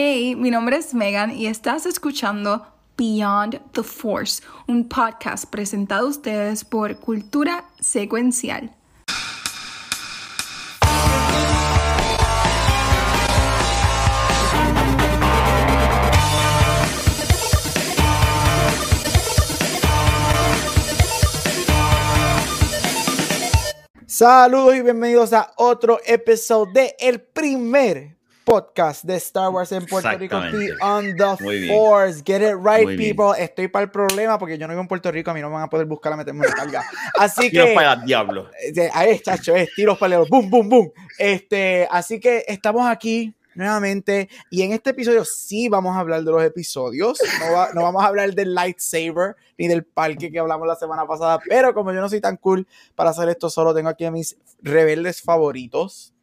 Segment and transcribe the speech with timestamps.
[0.00, 2.64] Hey, mi nombre es Megan y estás escuchando
[2.96, 8.76] Beyond the Force, un podcast presentado a ustedes por Cultura Secuencial.
[24.06, 28.17] Saludos y bienvenidos a otro episodio de el primer
[28.48, 30.40] podcast de Star Wars en Puerto Rico.
[30.80, 32.22] On the Force.
[32.24, 33.38] Get it right, people.
[33.38, 35.30] Estoy para el problema porque yo no vivo en Puerto Rico.
[35.30, 36.84] A mí no me van a poder buscar a meterme en carga.
[37.18, 37.50] Así que.
[37.50, 38.50] Tiros para el diablo.
[38.74, 40.92] Eh, ahí, chacho, es tiros para el Boom, boom, boom.
[41.18, 44.30] Este, así que estamos aquí nuevamente.
[44.50, 47.18] Y en este episodio sí vamos a hablar de los episodios.
[47.40, 51.38] No, no, vamos a hablar del lightsaber ni del parque que hablamos la semana pasada.
[51.46, 54.38] Pero como yo no soy tan cool para hacer esto solo, tengo aquí a mis
[54.62, 56.14] rebeldes favoritos.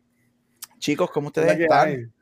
[0.79, 2.14] Chicos, ¿cómo ustedes están?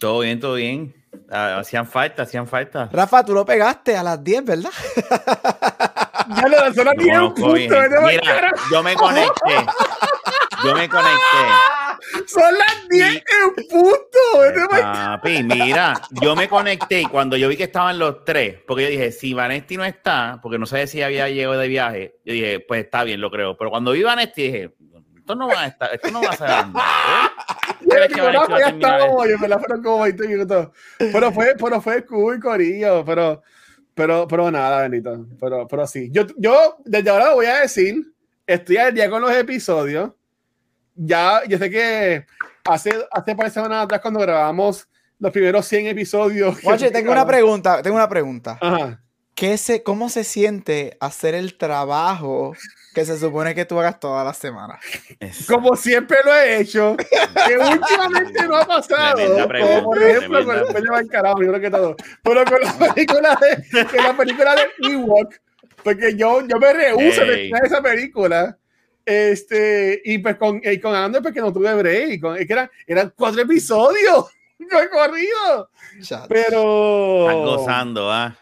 [0.00, 0.94] Todo bien, todo bien.
[1.30, 2.88] Ah, hacían falta, hacían falta.
[2.90, 4.70] Rafa, tú lo pegaste a las 10, ¿verdad?
[6.36, 9.56] ya lo lanzó a las 10 Mira, yo me conecté.
[10.64, 11.42] Yo me conecté.
[12.26, 14.70] Son las 10 en punto.
[14.70, 18.88] Papi, mira, yo me conecté y cuando yo vi que estaban los tres, porque yo
[18.88, 22.60] dije, si Vanesti no está, porque no sé si había llegado de viaje, yo dije,
[22.60, 23.54] pues está bien, lo creo.
[23.58, 24.74] Pero cuando vi Vanesti dije,
[25.18, 26.64] esto no va a estar, esto no va a ser.
[30.98, 33.04] Pero fue, pero fue cool, Corillo.
[33.04, 33.42] Pero,
[33.94, 35.26] pero, pero nada, Benito.
[35.40, 36.08] Pero, pero sí.
[36.10, 38.12] Yo, yo desde ahora voy a decir,
[38.46, 40.12] estoy al día con los episodios.
[40.94, 42.26] Ya, yo sé que
[42.64, 46.56] hace, hace par de semanas atrás cuando grabamos los primeros 100 episodios.
[46.64, 48.58] Oye, tengo una pregunta, tengo una pregunta.
[48.60, 49.02] Ajá.
[49.34, 52.54] ¿Qué se, ¿Cómo se siente hacer el trabajo
[52.94, 54.80] que se supone que tú hagas todas las semanas.
[55.46, 59.48] Como siempre lo he hecho, que últimamente no ha pasado.
[59.48, 61.96] como por ejemplo con el peña carajo, yo creo que todo.
[62.22, 65.34] Pero con la película de, con la película de Ewok,
[65.84, 68.56] porque yo, yo me rehuso de de esa película.
[69.04, 72.20] Este, y pues con, y con Andor, porque no tuve break.
[72.20, 74.26] Con, es que eran, eran cuatro episodios.
[74.60, 75.70] No he corrido.
[76.28, 77.22] Pero.
[77.30, 78.36] Están gozando, ¿ah?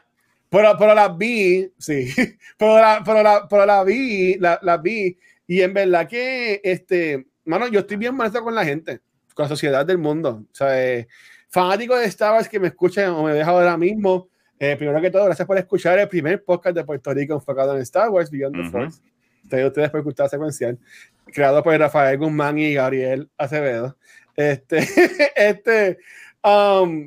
[0.50, 2.08] Pero, pero la vi, sí,
[2.58, 7.26] pero la, pero la, pero la vi, la, la, vi, y en verdad que, este,
[7.44, 9.00] mano, yo estoy bien molesto con la gente,
[9.34, 11.06] con la sociedad del mundo, o sea, eh,
[11.50, 15.10] fanático de Star Wars que me escuchan o me dejan ahora mismo, eh, primero que
[15.10, 18.56] todo, gracias por escuchar el primer podcast de Puerto Rico enfocado en Star Wars, Beyond
[18.56, 19.00] the Force,
[19.44, 20.78] ustedes por escuchar secuencial,
[21.26, 23.98] creado por Rafael Guzmán y Gabriel Acevedo,
[24.34, 24.78] este,
[25.36, 25.98] este,
[26.42, 27.06] um,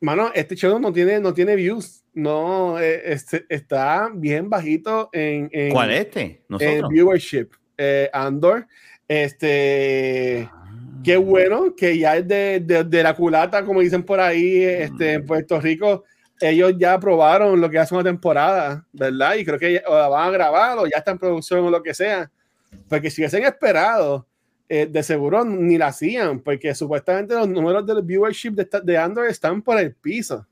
[0.00, 5.48] mano, este show no tiene, no tiene views, no, eh, este, está bien bajito en,
[5.52, 6.42] en ¿Cuál este?
[6.58, 7.50] En viewership.
[7.76, 8.66] Eh, Andor.
[9.06, 10.50] Este.
[10.50, 10.64] Ah.
[11.04, 15.22] Qué bueno que ya es de, de, la culata, como dicen por ahí, este, en
[15.22, 15.26] mm.
[15.26, 16.04] Puerto Rico.
[16.40, 19.36] Ellos ya aprobaron lo que hace una temporada, ¿verdad?
[19.36, 21.82] Y creo que o la van a grabar o ya está en producción o lo
[21.84, 22.28] que sea.
[22.88, 24.26] Porque si hubiesen esperado,
[24.68, 29.28] eh, de seguro ni la hacían, porque supuestamente los números del viewership de, de Andor
[29.28, 30.47] están por el piso.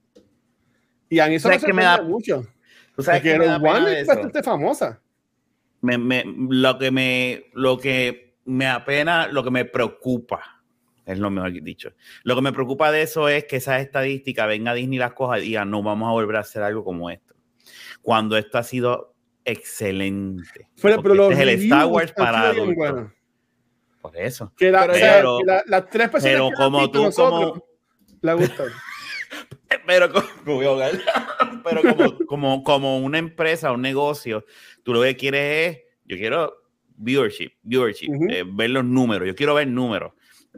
[1.08, 2.46] Y a mí eso me da mucho.
[2.94, 5.00] ¿Tú sabes que One es bastante famosa.
[5.82, 10.62] Me, me, lo que me lo que me apena, lo que me preocupa,
[11.04, 11.92] es lo mejor dicho.
[12.24, 15.42] Lo que me preocupa de eso es que esa estadística venga a Disney las cosas
[15.42, 17.34] y diga, no vamos a volver a hacer algo como esto.
[18.02, 19.14] Cuando esto ha sido
[19.44, 20.68] excelente.
[20.80, 22.52] Pero, pero este es el Star Wars para
[24.00, 24.52] Por eso.
[24.56, 27.64] Que la, pero, las tres personas pero como tú, como...
[28.22, 28.68] La gustan.
[29.86, 30.26] Pero como,
[31.64, 31.82] pero
[32.26, 34.44] como, como, una empresa, un negocio,
[34.82, 36.54] tú lo que quieres es, yo quiero
[36.96, 40.12] viewership, viewership, eh, ver los números, yo quiero ver números.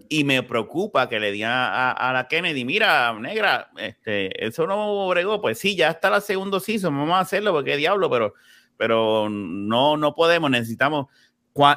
[0.09, 5.41] Y me preocupa que le digan a, la Kennedy, mira, negra, este, eso no bregó,
[5.41, 8.35] pues sí, ya está la segunda season, vamos a hacerlo porque diablo, pero,
[8.77, 11.07] pero no, no podemos, necesitamos.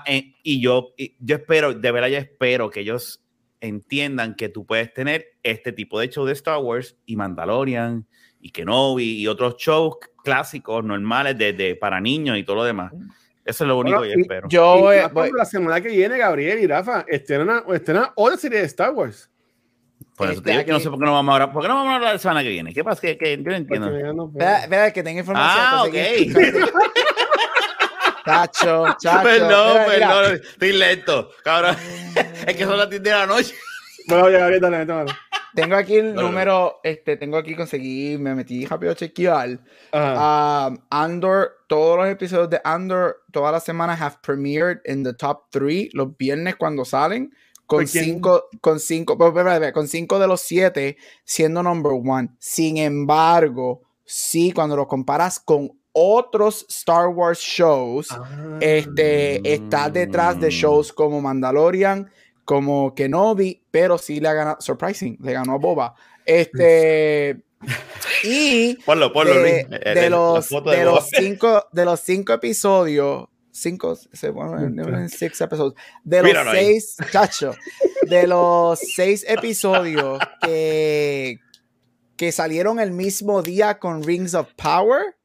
[0.06, 3.24] Eh, y yo, yo espero, de verdad, yo espero que ellos
[3.62, 8.06] entiendan que tú puedes tener este tipo de show de Star Wars y Mandalorian
[8.40, 12.92] y Kenobi y otros shows clásicos normales de, para niños y todo lo demás.
[13.46, 14.50] Eso es lo único que espero.
[14.50, 14.92] Yo
[15.36, 17.64] la semana que viene, Gabriel y Rafa, estrenan,
[18.16, 19.30] otra serie de Star Wars.
[20.16, 21.52] Por eso te digo que no sé por qué no vamos a hablar.
[21.52, 22.74] ¿Por qué no vamos a hablar la semana que viene?
[22.74, 23.02] ¿Qué pasa?
[23.02, 24.32] Que, que yo no entiendo.
[24.34, 25.66] Vea, que tenga información.
[25.66, 25.96] Ah, ok.
[28.26, 29.24] Chacho, chacho.
[29.24, 30.42] Perdón, perdón.
[30.44, 31.76] Estoy lento, cabrón.
[32.48, 33.54] es que son las 10 de la noche.
[34.08, 34.86] Bueno, oye, ahorita le
[35.54, 39.60] Tengo aquí el número, este, tengo aquí conseguí, me metí rápido a chequear.
[39.94, 45.50] Um, Andor, todos los episodios de Andor, todas las semanas have premiered in the top
[45.52, 47.32] 3 los viernes cuando salen
[47.72, 52.30] con cinco, con cinco, pero, pero, pero, con cinco de los siete siendo number one.
[52.38, 58.58] Sin embargo, sí, cuando lo comparas con otros Star Wars shows, Ah.
[58.62, 60.52] este, está detrás de Mm.
[60.52, 62.10] shows como Mandalorian,
[62.46, 65.96] como Kenobi, pero sí le ha ganado, surprising, le ganó a Boba.
[66.26, 67.42] Este,
[68.24, 69.70] y Ponlo, ponlo, de, Luis.
[69.70, 73.98] de la los, de, los cinco, de los cinco episodios, cinco,
[74.34, 74.60] bueno,
[74.98, 75.74] en six episodes,
[76.04, 76.66] de los Míralo ahí.
[76.80, 77.54] seis, chacho,
[78.04, 81.40] de los seis episodios que,
[82.18, 85.16] que salieron el mismo día con Rings of Power,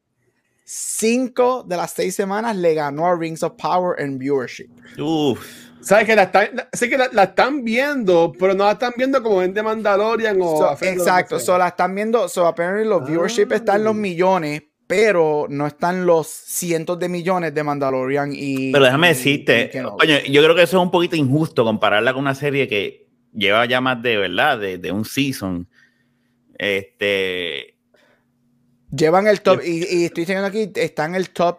[0.68, 4.68] cinco de las seis semanas le ganó a Rings of Power en viewership.
[4.98, 5.38] Uf.
[5.80, 9.22] ¿Sabes que la están, sé que la, la están viendo, pero no la están viendo
[9.22, 13.46] como en The Mandalorian o So, exacto, so la están viendo, so apparently los viewership
[13.52, 13.56] Ah.
[13.56, 18.72] están en los millones, pero no están los cientos de millones de Mandalorian y.
[18.72, 22.12] Pero déjame y- decirte, y coño, yo creo que eso es un poquito injusto compararla
[22.12, 25.68] con una serie que lleva ya más de verdad, de, de un season.
[26.58, 27.75] Este.
[28.96, 31.58] Llevan el top, y, y estoy diciendo aquí, está en el top,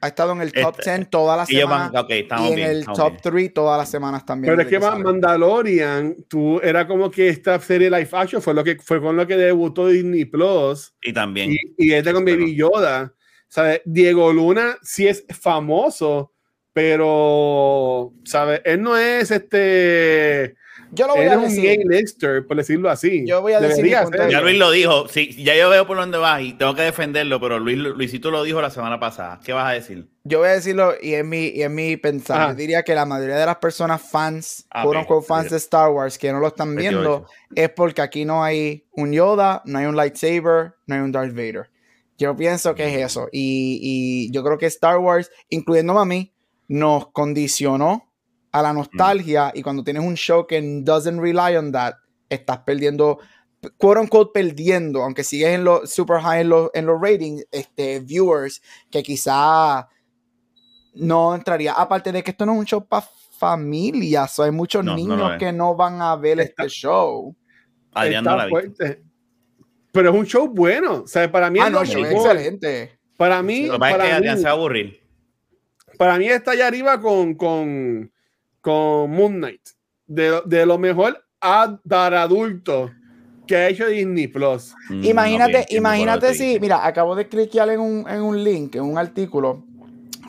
[0.00, 1.92] ha estado en el top Este, 10 todas las semanas.
[1.92, 2.70] van, ok, estamos y en bien.
[2.70, 3.20] el top bien.
[3.22, 4.52] 3 todas las semanas también.
[4.52, 4.78] Pero es que.
[4.80, 9.26] Mandalorian, tú era como que esta serie live action fue lo que fue con lo
[9.26, 11.52] que debutó Disney Plus Y también.
[11.52, 13.14] y, y este con Pero- Baby Yoda.
[13.48, 13.82] ¿sabes?
[13.84, 16.32] Diego Luna sí es famoso,
[16.72, 18.60] pero ¿sabes?
[18.64, 20.56] Él no es este.
[20.94, 21.62] Yo lo voy a es un decir.
[21.64, 23.24] gay-lister, por decirlo así.
[23.26, 23.86] Yo voy a decir.
[23.86, 24.40] Ya.
[24.40, 27.58] Luis lo dijo, sí, ya yo veo por dónde vas y tengo que defenderlo, pero
[27.58, 29.40] Luis, Luisito lo dijo la semana pasada.
[29.44, 30.08] ¿Qué vas a decir?
[30.24, 32.40] Yo voy a decirlo y es mi, y es mi pensar.
[32.40, 32.50] Ajá.
[32.52, 36.16] Yo diría que la mayoría de las personas fans, Ah, quote fans de Star Wars,
[36.16, 37.26] que no lo están viendo, 28.
[37.56, 41.32] es porque aquí no hay un Yoda, no hay un lightsaber, no hay un Darth
[41.34, 41.70] Vader.
[42.16, 43.28] Yo pienso que es eso.
[43.32, 46.32] Y, y yo creo que Star Wars, incluyéndome a mí,
[46.68, 48.10] nos condicionó
[48.54, 49.50] a la nostalgia.
[49.54, 51.94] Y cuando tienes un show que doesn't rely on that,
[52.28, 53.18] estás perdiendo,
[53.76, 57.98] quote unquote, perdiendo, aunque sigues en los super high en los, en los ratings, este,
[58.00, 59.88] viewers, que quizá
[60.94, 61.72] no entraría.
[61.72, 63.06] Aparte de que esto no es un show para
[63.38, 67.34] familias, hay muchos No, niños que no van a ver Está- este show.
[67.92, 69.02] Adrián no la fuerte.
[69.92, 71.02] Pero es un show bueno.
[71.02, 72.36] O sea, para mí Ah, es no, es mejor.
[72.36, 72.98] excelente.
[73.16, 75.00] Para mí, Lo pasa es que para Adrián mí, se va a aburrir.
[75.98, 78.10] para mí está allá arriba con, con,
[78.64, 79.60] con Moon Knight.
[80.06, 82.90] De, de lo mejor a para adulto
[83.46, 84.74] que ha hecho Disney Plus.
[84.88, 88.96] Mm, Imagínate, imagínate si, mira, acabo de cliquear en un, en un link, en un
[88.96, 89.64] artículo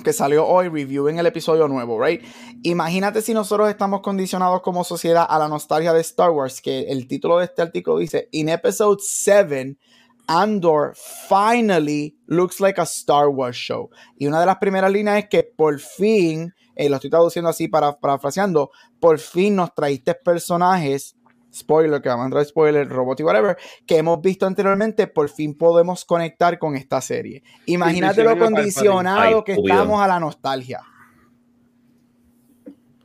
[0.03, 2.21] que salió hoy, review en el episodio nuevo, right?
[2.63, 7.07] Imagínate si nosotros estamos condicionados como sociedad a la nostalgia de Star Wars, que el
[7.07, 9.77] título de este artículo dice, In episode 7,
[10.27, 10.93] Andor
[11.27, 13.89] finally looks like a Star Wars show.
[14.17, 17.67] Y una de las primeras líneas es que por fin, eh, lo estoy traduciendo así
[17.67, 21.15] para parafraseando, por fin nos traíste personajes,
[21.53, 25.55] spoiler, que vamos a entrar spoiler, robot y whatever, que hemos visto anteriormente, por fin
[25.55, 27.43] podemos conectar con esta serie.
[27.65, 30.81] Imagínate lo condicionado que estamos a la nostalgia.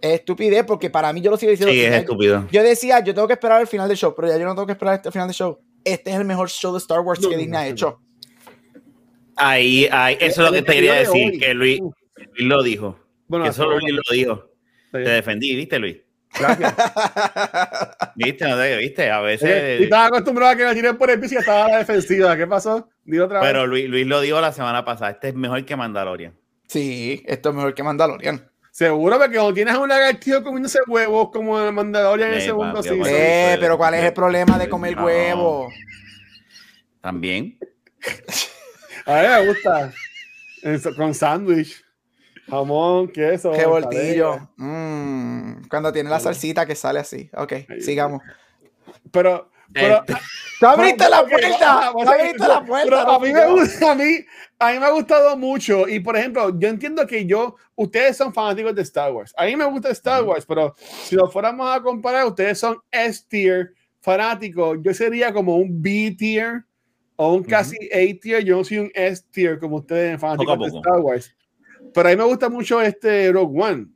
[0.01, 1.73] Es estupidez porque para mí yo lo sigo diciendo.
[1.73, 2.49] Sí, es estúpido.
[2.51, 4.67] yo decía, yo tengo que esperar al final del show, pero ya yo no tengo
[4.67, 5.59] que esperar el final del show.
[5.85, 8.01] Este es el mejor show de Star Wars No, que Disney ha no, hecho.
[9.37, 11.39] Ahí, ahí, eso es lo que te quería decir, hoy.
[11.39, 11.81] que Luis,
[12.37, 12.99] lo dijo.
[13.27, 14.45] Bueno, que solo Luis lo dijo.
[14.93, 15.97] Te defendí, ¿viste, Luis?
[16.39, 16.75] Gracias.
[18.17, 18.49] ¿Viste?
[18.49, 19.11] ¿No te- ¿Viste?
[19.11, 19.81] A Eh, y veces.
[19.83, 22.37] estaba acostumbrado a que me tiren por el piso y estaba a la defensiva.
[22.37, 22.89] ¿Qué pasó?
[23.05, 23.69] Dilo otra Pero vez.
[23.69, 25.13] Luis, Luis lo dijo la semana pasada.
[25.13, 26.35] Este es mejor que Mandalorian.
[26.67, 28.50] sí, esto es mejor que Mandalorian.
[28.81, 32.77] Seguro, porque cuando tienes a un lagartijo comiéndose huevos como el Mandalorian en el segundo
[32.83, 33.11] papi, papi.
[33.13, 35.05] Eh, pero ¿cuál es el problema de comer No.
[35.05, 35.69] huevo?
[37.03, 37.59] También.
[39.05, 39.93] A mí me gusta.
[40.63, 41.85] Eso, con sándwich,
[42.49, 43.53] jamón, queso.
[43.53, 44.49] Qué voltillo.
[44.57, 47.29] Mm, cuando tiene la salsita que sale así.
[47.35, 48.23] Ok, sigamos.
[49.13, 50.15] Pero, pero, Este,
[50.59, 51.79] ¡Tú abriste la puerta!
[51.79, 52.91] ajá, ¡Tú o sea, abriste la puerta!
[52.91, 54.19] pero a mí me gusta, a mí,
[54.59, 55.89] a mí me ha gustado mucho.
[55.89, 59.33] Y por ejemplo, yo entiendo que yo, ustedes son fanáticos de Star Wars.
[59.37, 63.73] A mí me gusta Star Wars, pero si lo fuéramos a comparar, ustedes son S-tier
[64.01, 64.79] fanáticos.
[64.83, 66.65] Yo sería como un B-tier
[67.17, 68.45] o un casi A-tier.
[68.45, 70.79] Yo no soy un S-tier como ustedes fanáticos de.
[70.79, 71.35] Star Wars.
[71.95, 73.87] Pero a mí me gusta mucho este Rogue One.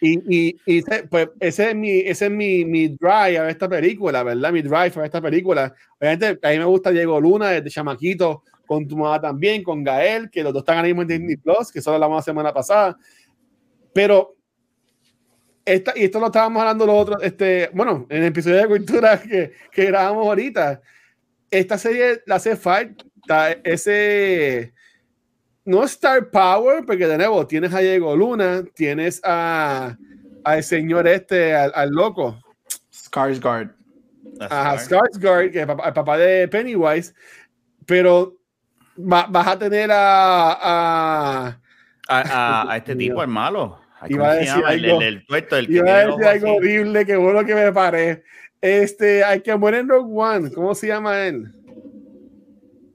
[0.00, 4.22] Y, y, y pues, ese es, mi, ese es mi, mi drive a esta película,
[4.22, 4.50] ¿verdad?
[4.50, 5.74] Mi drive a esta película.
[5.98, 10.30] Obviamente, a mí me gusta Diego Luna desde chamaquito, con tu mamá también, con Gael,
[10.30, 12.96] que los dos están ahora mismo en Disney Plus, que solo hablamos la semana pasada.
[13.92, 14.36] Pero,
[15.64, 19.20] esta, y esto lo estábamos hablando los otros, este, bueno, en el episodio de cultura
[19.28, 20.80] que, que grabamos ahorita.
[21.50, 24.72] Esta serie la hace falta ese
[25.64, 29.96] no Star Power, porque de nuevo tienes a Diego Luna, tienes a,
[30.44, 32.40] al señor este, al, al loco.
[32.92, 33.72] Skarsgård.
[34.40, 37.14] a Skarsgård, que es el papá de Pennywise,
[37.86, 38.36] pero
[38.96, 41.60] va, vas a tener a, a,
[42.08, 43.78] a, a este tipo, el malo.
[44.08, 47.44] Iba a decir algo, el, el, tuerto, el iba a decir algo horrible, que bueno
[47.44, 48.24] que me paré.
[48.60, 50.50] Este, hay que morir en Rogue One.
[50.52, 51.52] ¿Cómo se llama él?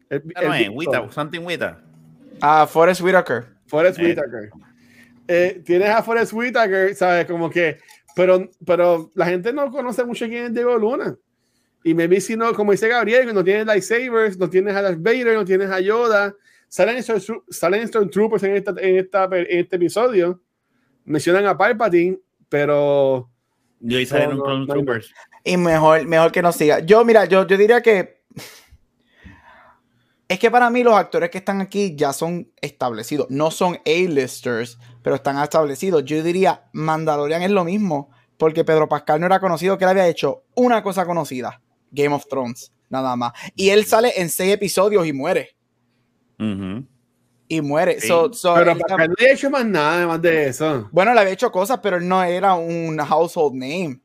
[0.09, 1.84] El, no el, Wita, something Wita.
[2.41, 3.45] Ah, Forrest Whitaker.
[3.67, 3.99] Forrest.
[3.99, 4.49] Whitaker.
[5.27, 7.25] Eh, tienes a Forrest Whitaker, ¿sabes?
[7.25, 7.79] Como que,
[8.15, 11.17] pero, pero la gente no conoce mucho quién es Diego Luna.
[11.83, 15.01] Y me vi si no, como dice Gabriel, no tienes lightsabers, no tienes a Darth
[15.01, 16.35] Vader, no tienes a Yoda.
[16.67, 17.03] Salen,
[17.49, 20.41] salen Stormtroopers en, esta, en, esta, en este episodio.
[21.05, 23.29] Mencionan a Palpatine, pero.
[23.79, 25.13] Yo y salen no, Stormtroopers.
[25.43, 26.79] Y mejor, mejor que no siga.
[26.79, 28.23] Yo, mira, yo, yo diría que.
[30.27, 33.27] Es que para mí los actores que están aquí ya son establecidos.
[33.29, 36.03] No son A-listers, pero están establecidos.
[36.03, 38.09] Yo diría, Mandalorian es lo mismo.
[38.37, 41.61] Porque Pedro Pascal no era conocido, que él había hecho una cosa conocida.
[41.91, 43.31] Game of Thrones, nada más.
[43.55, 45.55] Y él sale en seis episodios y muere.
[47.47, 48.01] Y muere.
[48.01, 50.89] So, so, pero Pascal no había hecho más nada además de eso.
[50.91, 54.01] Bueno, le había hecho cosas, pero él no era un household name.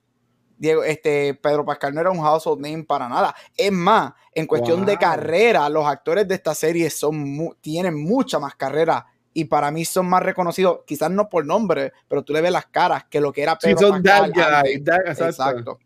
[0.61, 3.35] Diego, este, Pedro Pascal no era un household name para nada.
[3.57, 4.87] Es más, en cuestión wow.
[4.87, 9.87] de carrera, los actores de esta serie son tienen mucha más carrera y para mí
[9.87, 13.33] son más reconocidos, quizás no por nombre, pero tú le ves las caras que lo
[13.33, 14.33] que era Pedro sí, son Pascal.
[14.35, 15.25] That guy, that, exacto.
[15.25, 15.79] exacto.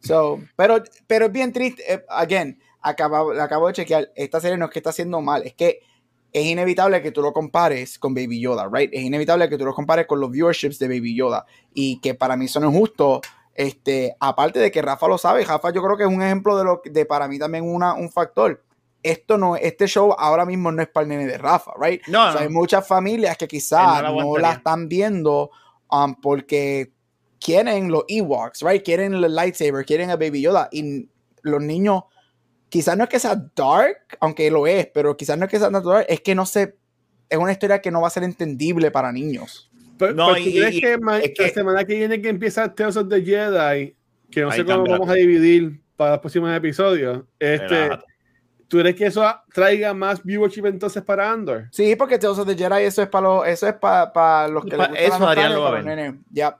[0.00, 1.82] So, pero, pero es bien triste.
[1.90, 4.12] Eh, again, acabo, acabo de chequear.
[4.14, 5.80] Esta serie no es que está haciendo mal, es que
[6.34, 8.90] es inevitable que tú lo compares con Baby Yoda, right?
[8.92, 11.46] Es inevitable que tú lo compares con los viewerships de Baby Yoda.
[11.72, 13.20] Y que para mí son injustos.
[13.54, 16.64] Este, aparte de que Rafa lo sabe, Rafa yo creo que es un ejemplo de
[16.64, 18.62] lo de para mí también una, un factor.
[19.02, 22.02] Esto no, este show ahora mismo no es para el nene de Rafa, right?
[22.06, 25.50] No, o sea, hay muchas familias que quizás no no, la están viendo
[25.90, 26.92] um, porque
[27.40, 28.84] quieren los Ewoks, right?
[28.84, 30.68] Quieren el lightsaber, quieren a Baby Yoda.
[30.70, 31.08] Y
[31.42, 32.04] los niños,
[32.68, 35.70] quizás no es que sea dark, aunque lo es, pero quizás no es que sea
[35.70, 36.76] dark, es que no se.
[37.28, 39.70] Es una historia que no va a ser entendible para niños.
[40.02, 40.92] Pero, No, pero y- ¿tú crees y- que,
[41.22, 43.94] es que- la semana que viene que empieza Tales of the Jedi,
[44.30, 47.90] que no sé cómo vamos a dividir para los próximos episodios, este.
[48.66, 51.68] ¿tú crees que eso traiga más viewership entonces para Andor?
[51.70, 54.76] Sí, porque Tales of the Jedi, eso es para los, eso es para los que
[54.76, 56.14] Pa- les gusta eso Adrián lo va a para ver.
[56.30, 56.58] Ya.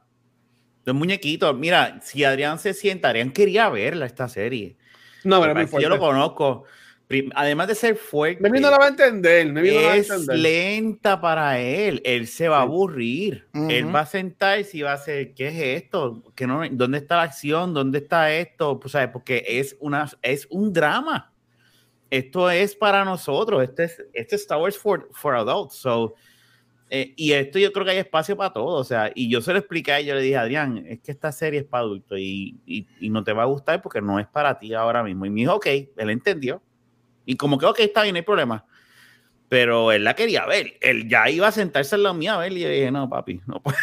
[0.85, 4.77] Los muñequitos, mira, si Adrián se sienta, Adrián quería verla esta serie.
[5.25, 6.65] No, pero muy yo lo conozco.
[7.35, 9.52] Además de ser fuerte, Maybe no la va a entender.
[9.52, 10.38] Maybe no la va a es entender.
[10.38, 12.00] lenta para él.
[12.04, 13.47] Él se va a aburrir.
[13.54, 13.71] Ujú.
[13.71, 16.23] Él va a sentarse y va a hacer, ¿qué es esto?
[16.35, 17.75] ¿Qué no, ¿Dónde está la acción?
[17.75, 18.78] ¿Dónde está esto?
[18.81, 19.09] Pues, ¿sabes?
[19.12, 21.33] Porque es, una, es un drama.
[22.11, 23.62] Esto es para nosotros.
[23.62, 25.76] Este es, este es Star Wars for, for adults.
[25.76, 26.14] So,
[26.90, 28.76] eh, y esto yo creo que hay espacio para todo.
[28.76, 31.11] O sea, y yo se lo expliqué a él, yo le dije, Adrián, es que
[31.11, 34.19] esta serie es para adultos y, y, y no te va a gustar porque no
[34.21, 35.25] es para ti ahora mismo.
[35.25, 35.66] Y me dijo, ok,
[35.97, 36.62] él entendió.
[37.25, 38.64] Y como que, ok, está bien, no hay problema.
[39.49, 40.75] Pero él la quería ver.
[40.81, 43.41] Él ya iba a sentarse en la mía a ver y yo dije, no, papi,
[43.47, 43.76] no puedo.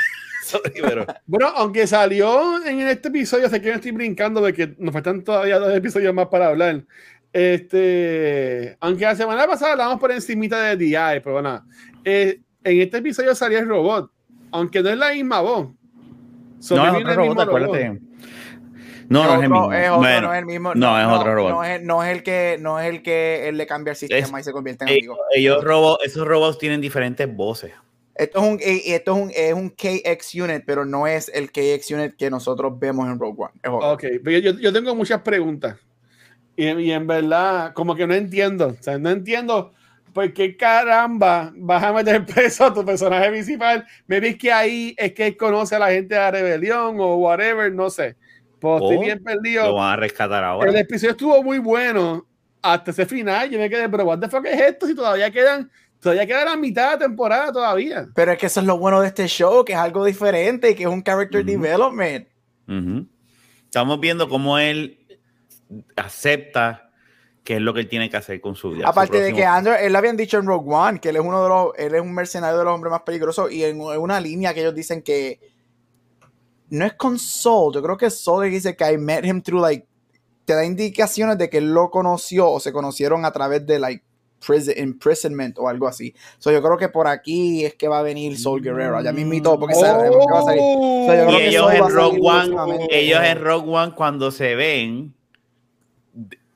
[0.82, 1.06] Pero...
[1.28, 5.24] Bueno, aunque salió en este episodio, sé que no estoy brincando de que nos faltan
[5.24, 6.84] todavía dos episodios más para hablar.
[7.32, 11.64] Este, aunque la semana pasada hablamos por encimita de DI, pero bueno,
[12.04, 14.12] eh, en este episodio salía el robot,
[14.52, 15.68] aunque no es la misma voz.
[16.60, 18.09] So, no, es otro robot, acuérdate.
[19.10, 19.74] No, no es el mismo.
[19.74, 20.76] Es otro, Bueno, no es el mismo.
[20.76, 21.52] no, es otro robot.
[21.52, 24.40] No es, no es el que, no es el que él le cambia el sistema
[24.40, 25.18] y se convierte en ellos, amigo.
[25.36, 27.72] ellos robo- esos robots tienen diferentes voces.
[28.16, 31.52] Esto es un, eh, esto es un, es un KX unit, pero no es el
[31.52, 33.52] KX unit que nosotros vemos en Rogue One.
[33.64, 33.70] Es.
[33.72, 35.78] Ok, pero yo, yo tengo muchas preguntas.
[36.56, 38.76] Y, y en verdad, como que no entiendo.
[38.80, 39.72] O sea, no entiendo
[40.14, 43.86] por qué caramba vas a meter preso a tu personaje principal.
[44.08, 47.16] Me ves que ahí es que él conoce a la gente de la rebelión o
[47.16, 48.18] whatever, no sé.
[48.60, 49.74] Pues estoy bien Lo perdido.
[49.74, 50.70] van a rescatar ahora.
[50.70, 52.26] El episodio estuvo muy bueno
[52.62, 53.50] hasta ese final.
[53.50, 54.88] Yo me quedé, pero what the fuck es esto?
[54.88, 58.08] Si todavía quedan, todavía queda la mitad de temporada todavía.
[58.14, 60.84] Pero es que eso es lo bueno de este show, que es algo diferente, que
[60.84, 62.28] es un character development.
[62.68, 63.08] Ujú.
[63.66, 64.98] Estamos viendo cómo él
[65.96, 66.90] acepta
[67.44, 68.86] qué es lo que él tiene que hacer con su vida.
[68.86, 71.22] su Aparte de que Andrew, él le habían dicho en Rogue One que él es
[71.22, 74.20] uno de los, él es un mercenario de los hombres más peligrosos y en una
[74.20, 75.40] línea que ellos dicen que
[76.70, 79.62] no es con Soul, yo creo que Soul le dice que I met him through
[79.62, 79.88] like,
[80.46, 84.04] te da indicaciones de que él lo conoció o se conocieron a través de like
[84.46, 86.14] prison, imprisonment o algo así.
[86.38, 89.60] So yo creo que por aquí es que va a venir Soul Guerrero, allá mismito,
[89.60, 90.62] porque sabemos que va a salir.
[90.62, 94.56] So, yo Y creo que ellos en Rogue One, ellos en Rogue One cuando se
[94.56, 95.14] ven,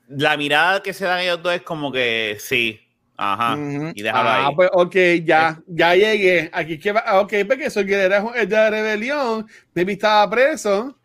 [0.08, 2.80] la mirada que se dan ellos dos es como que sí,
[3.16, 3.54] Ajá.
[3.54, 3.92] Ujú.
[3.94, 4.54] Y déjalo Ah, ahí.
[4.56, 4.94] pues ok,
[5.24, 6.50] ya, ya llegué.
[6.52, 10.98] Aquí que va, ah, ok, porque soy guerrero es de la rebelión, Baby estaba preso.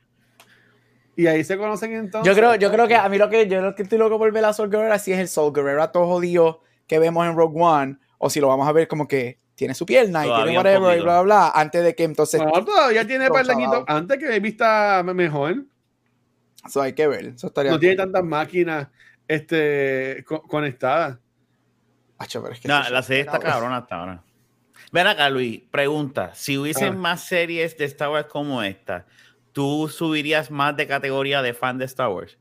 [1.15, 2.27] Y ahí se conocen entonces.
[2.33, 4.31] Yo creo, yo creo que a mí lo que yo lo que estoy loco por
[4.31, 7.61] ver a Sol Guerrera si es el Sol Guerrera todo jodido que vemos en Rogue
[7.61, 10.57] One, o si lo vamos a ver como que tiene su pierna y Todavía tiene
[10.57, 13.27] whatever y bla bla bla, antes de que entonces No, todavía tiene
[13.87, 15.65] antes que Baby está mejor.
[16.65, 17.25] eso hay que ver.
[17.25, 18.87] Eso estaría No tiene tantas máquinas
[19.27, 21.17] este, co- conectadas.
[22.19, 24.23] Acho, pero es que No, la serie está cabrona hasta ahora.
[24.91, 26.31] Ven acá, Luis, pregunta.
[26.33, 26.97] Si hubiesen Ah.
[26.97, 29.05] más series de Star Wars como esta,
[29.51, 32.37] ¿tú subirías más de categoría de fan de Star Wars?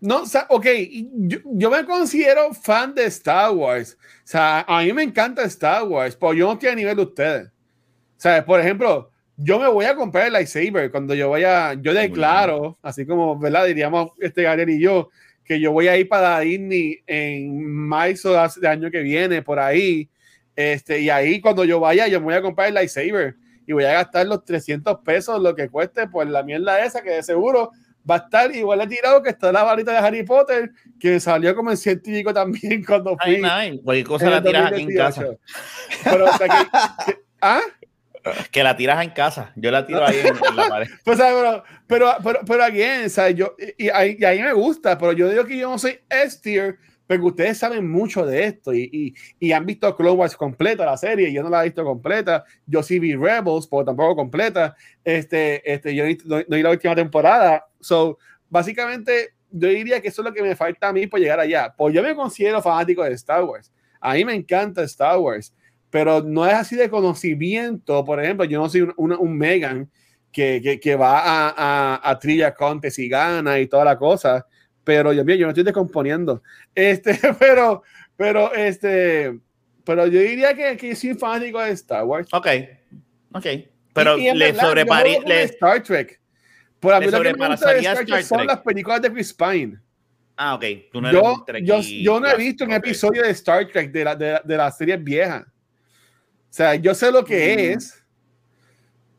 [0.00, 0.66] No, o sea, ok,
[1.12, 3.96] yo, yo me considero fan de Star Wars.
[4.00, 7.02] O sea, a mí me encanta Star Wars, pero yo no estoy a nivel de
[7.02, 7.46] ustedes.
[7.48, 11.94] O sea, por ejemplo, yo me voy a comprar el lightsaber cuando yo vaya, yo
[11.94, 13.64] declaro, así como, ¿verdad?
[13.66, 15.10] Diríamos este Gabriel y yo,
[15.44, 19.58] que yo voy a ir para Disney en marzo de de año que viene, por
[19.58, 20.08] ahí.
[20.56, 23.36] Este, y ahí cuando yo vaya, yo me voy a comprar el lightsaber
[23.66, 27.10] y voy a gastar los 300 pesos, lo que cueste, por la mierda esa, que
[27.10, 27.70] de seguro
[28.08, 30.70] va a estar igual de tirado que está la varita de Harry Potter,
[31.00, 33.36] que salió como en científico también cuando fui.
[33.36, 35.38] Ay, nada, cualquier cosa la tiras aquí en 2018.
[35.40, 36.10] casa.
[36.10, 37.60] Pero, o sea, que- que- ¿ah?
[38.50, 39.52] Que la tiras en casa.
[39.56, 40.88] Yo la tiro ahí en, en la pared.
[41.04, 43.34] Pues, pero, pero, pero, pero again, ¿sabes?
[43.34, 45.98] Yo, y, y ahí, y ahí me gusta, pero yo digo que yo no soy
[46.08, 50.96] S-tier, porque ustedes saben mucho de esto y, y, han visto Clone Wars completa, la
[50.96, 55.70] serie, yo no la he visto completa, yo sí vi Rebels, pero tampoco completa, este,
[55.70, 60.34] este, yo no vi la última temporada, so, básicamente, yo diría que eso es lo
[60.34, 63.44] que me falta a mí por llegar allá, pues yo me considero fanático de Star
[63.44, 65.52] Wars, a mí me encanta Star Wars,
[65.94, 69.88] pero no es así de conocimiento, por ejemplo, yo no soy un, un, un Megan,
[70.32, 74.44] que, que, que va a, a, a Trivia Contest y gana y toda la cosa.
[74.82, 76.42] Pero yo, yo me estoy descomponiendo.
[76.74, 77.84] Este, pero,
[78.16, 79.38] pero, este,
[79.84, 82.26] pero yo diría que, que soy fanático de Star Wars.
[82.32, 82.48] Ok,
[83.32, 83.46] ok.
[83.92, 84.74] Pero Y- y le con
[85.28, 86.20] le- Star Trek.
[86.80, 88.48] Por a mí lo que me gusta de sobrepasaría Star Trek Star son Trek.
[88.48, 89.78] las películas de Chris Pine.
[90.36, 90.64] Ah, ok.
[90.90, 92.86] Tú no eres Yo, un yo, yo no he visto un clásico, ok.
[92.88, 95.44] episodio de Star Trek de, la, de, la- de las series viejas.
[96.54, 97.78] O sea, yo sé lo que Mm.
[97.78, 98.04] es.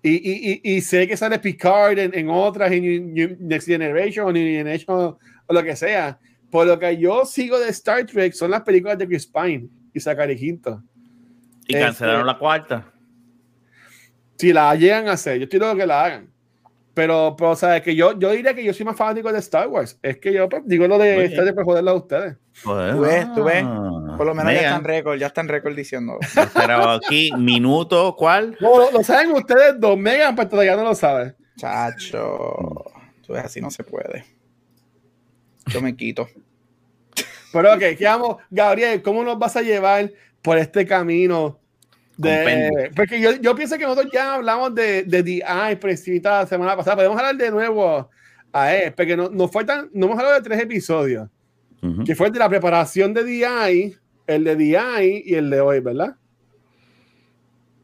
[0.01, 4.31] Y, y, y, y sé que sale Picard en, en otras, en Next Generation o
[4.31, 6.17] New Generation o lo que sea.
[6.49, 9.99] Por lo que yo sigo de Star Trek son las películas de Chris Pine y
[9.99, 10.81] Zachary Quinto.
[11.67, 12.93] Y cancelaron Este- la cuarta.
[14.37, 16.29] Si la llegan a hacer, yo estoy loco que la hagan.
[16.95, 19.99] Pero, pero sabes que yo, yo diría que yo soy más fanático de Star Wars.
[20.01, 21.25] Es que yo pues, digo lo de bien.
[21.25, 22.37] Star Trek para joderlo a ustedes.
[22.63, 22.95] Joder.
[22.95, 23.63] Tú ves, tú ves.
[23.67, 24.13] Ah.
[24.15, 26.17] Por lo menos ya están récord, ya están récord diciendo.
[26.55, 28.57] Pero aquí, minuto, ¿cuál?
[28.61, 31.35] No, lo, lo saben ustedes dos, Megan, pero todavía no lo saben.
[31.57, 32.85] Chacho.
[33.27, 34.23] Tú ves, así no se puede.
[35.67, 36.29] Yo me quito.
[37.51, 38.37] Pero ok, ¿qué vamos?
[38.49, 41.59] Gabriel, ¿cómo nos vas a llevar por este camino?
[42.17, 45.41] De, porque yo, yo pienso que nosotros ya hablamos de, de DI
[45.79, 46.95] precisita la semana pasada.
[46.95, 48.09] Podemos hablar de nuevo
[48.53, 51.29] a él, porque no, nos faltan, no hemos hablado de tres episodios,
[52.05, 55.81] que fue el de la preparación de DI, el de DI y el de hoy,
[55.81, 56.15] ¿verdad?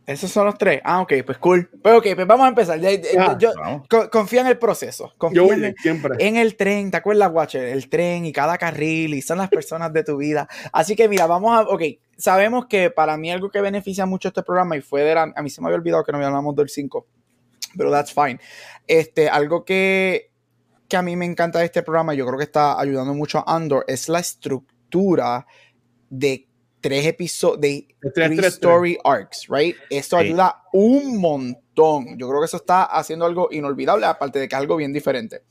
[0.08, 0.82] Esos son los tres.
[0.84, 1.70] Ah, ok, pues cool.
[1.82, 2.80] Pues ok, pues vamos a empezar.
[2.80, 3.88] Ya- ya- Ah, yo- vamos.
[3.88, 5.14] co- confía en el proceso.
[5.18, 6.16] Confía Yo voy en, siempre.
[6.20, 6.90] en el tren.
[6.92, 7.66] ¿Te acuerdas, Watcher?
[7.66, 10.48] El tren y cada carril y son las personas de tu vida.
[10.74, 11.62] Así que mira, vamos a.
[11.70, 11.84] Ok,
[12.18, 15.32] sabemos que para mí algo que beneficia mucho este programa y fue de la.
[15.36, 17.06] A mí se me había olvidado que no hablamos del 5,
[17.78, 18.40] pero that's fine.
[18.88, 20.32] Este, algo que,
[20.90, 23.56] que a mí me encanta de este programa, yo creo que está ayudando mucho a
[23.56, 25.46] Andor, es la estructura
[26.10, 26.48] de
[26.82, 28.54] tres episodios, de tres, three tres, tres.
[28.56, 29.76] story arcs, right?
[29.90, 30.26] Eso Sí.
[30.26, 32.18] ayuda un montón.
[32.18, 35.44] Yo creo que eso está haciendo algo inolvidable, aparte de que es algo bien diferente.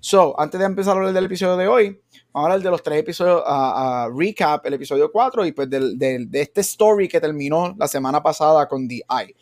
[0.00, 2.00] So, antes de empezar a hablar del episodio de hoy,
[2.32, 5.98] vamos a hablar de los tres episodios, a recap, el episodio 4 y pues del-
[5.98, 9.34] del- de este story que terminó la semana pasada con The Eye.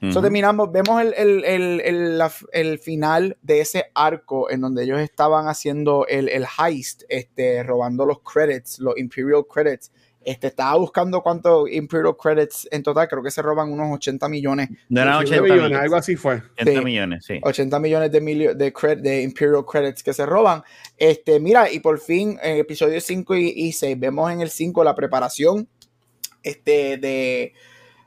[0.00, 0.22] So, Ujú.
[0.22, 5.00] terminamos, vemos el, el- el- el- la- el final de ese arco en donde ellos
[5.00, 9.90] estaban haciendo el, el heist, este, robando los credits, los Imperial credits.
[10.24, 14.68] Este, estaba buscando cuántos Imperial credits en total, creo que se roban unos 80 millones,
[14.88, 15.78] No eran 80 80 millones, millones.
[15.82, 16.42] algo así fue.
[16.60, 16.84] 80 Sí.
[16.84, 17.40] millones, sí.
[17.42, 20.62] 80 millones de, milio- de, cred- de Imperial credits que se roban.
[20.96, 24.82] Este, mira, y por fin en episodios 5 y, y 6 vemos en el 5
[24.84, 25.68] la preparación
[26.42, 27.52] este, de,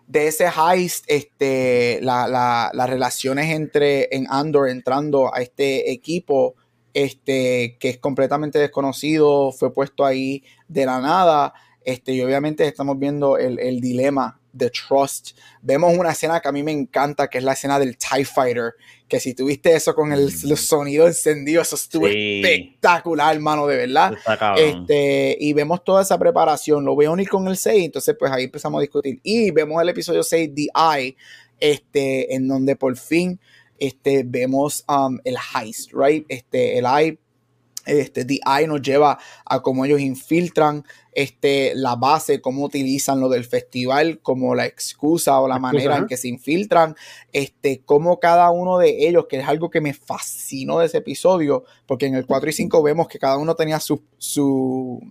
[0.08, 6.56] de ese heist, este, la- la- las relaciones entre en Andor entrando a este equipo
[6.94, 11.54] este, que es completamente desconocido, fue puesto ahí de la nada.
[11.84, 15.32] Este, y obviamente estamos viendo el, el dilema The Trust.
[15.62, 18.74] Vemos una escena que a mí me encanta, que es la escena del TIE Fighter,
[19.08, 20.56] que si tuviste eso con el, Mm.
[20.58, 22.42] sonido encendido, eso estuvo Sí.
[22.44, 24.14] espectacular, hermano, de verdad.
[24.58, 26.84] Este, y vemos toda esa preparación.
[26.86, 29.20] Lo voy a unir con el 6, entonces pues ahí empezamos a discutir.
[29.24, 31.16] Y vemos el episodio 6, The Eye,
[31.60, 33.40] este, en donde por fin
[33.80, 36.26] este, vemos um, el heist, right?
[36.30, 37.18] Este, el Eye,
[38.00, 43.30] este, The Eye nos lleva a cómo ellos infiltran este, la base, cómo utilizan lo
[43.30, 46.96] del festival como la excusa o la Excusa, manera en que se infiltran,
[47.34, 51.66] este, cómo cada uno de ellos, que es algo que me fascinó de ese episodio,
[51.86, 55.02] porque en el 4 y 5 vemos que cada uno tenía su, su,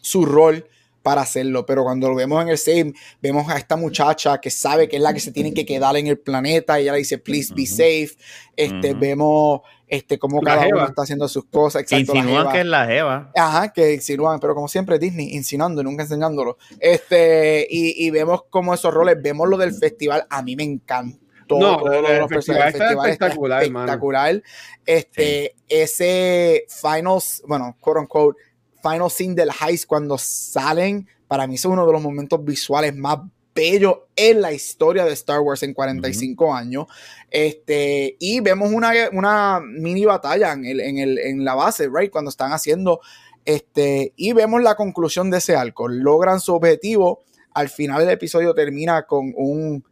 [0.00, 0.66] su rol
[1.04, 2.86] para hacerlo, pero cuando lo vemos en el 6,
[3.20, 6.06] vemos a esta muchacha que sabe que es la que se tiene que quedar en
[6.06, 8.16] el planeta, y ella le dice, please be safe,
[8.56, 10.78] este, vemos este, cómo La cada jeva.
[10.78, 13.30] uno está haciendo sus cosas, exacto, Insinúan que es la Jeva.
[13.36, 16.56] Ajá, que insinúan, pero como siempre Disney, insinuando, nunca enseñándolo.
[16.80, 21.18] Este, y, y vemos como esos roles, vemos lo del festival, a mí me encantó.
[21.50, 23.84] No, todo el festival está El festival está espectacular, hermano.
[23.84, 24.42] espectacular.
[24.86, 28.40] Este, ese finals, bueno, quote unquote,
[28.84, 33.18] final scene del heist cuando salen, para mí es uno de los momentos visuales más
[33.54, 36.86] bellos en la historia de Star Wars en 45 años.
[37.30, 42.10] Este, y vemos una, una mini batalla en, el, en, el, en la base, right?
[42.10, 43.00] Cuando están haciendo
[43.44, 45.88] este, y vemos la conclusión de ese arco.
[45.88, 47.22] Logran su objetivo.
[47.52, 49.84] Al final del episodio termina con un.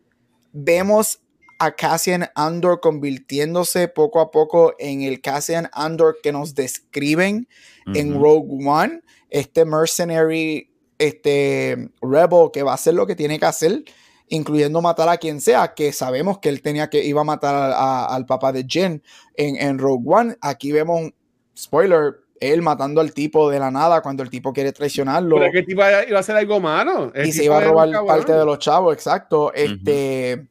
[0.53, 1.21] Vemos
[1.65, 7.47] a Cassian Andor convirtiéndose poco a poco en el Cassian Andor que nos describen
[7.87, 8.21] en.
[8.21, 9.01] Rogue One.
[9.31, 13.83] Este mercenary, este rebel que va a hacer lo que tiene que hacer,
[14.29, 17.73] incluyendo matar a quien sea, que sabemos que él tenía que iba a matar a-
[17.75, 19.03] a- al papá de Jen
[19.37, 20.37] en, en Rogue One.
[20.41, 21.11] Aquí vemos,
[21.57, 25.53] spoiler, él matando al tipo de la nada cuando el tipo quiere traicionarlo Pero es
[25.53, 27.13] que el tipo iba a hacer algo malo.
[27.15, 29.53] El y se iba a robar parte de los chavos, exacto.
[29.55, 30.47] Este.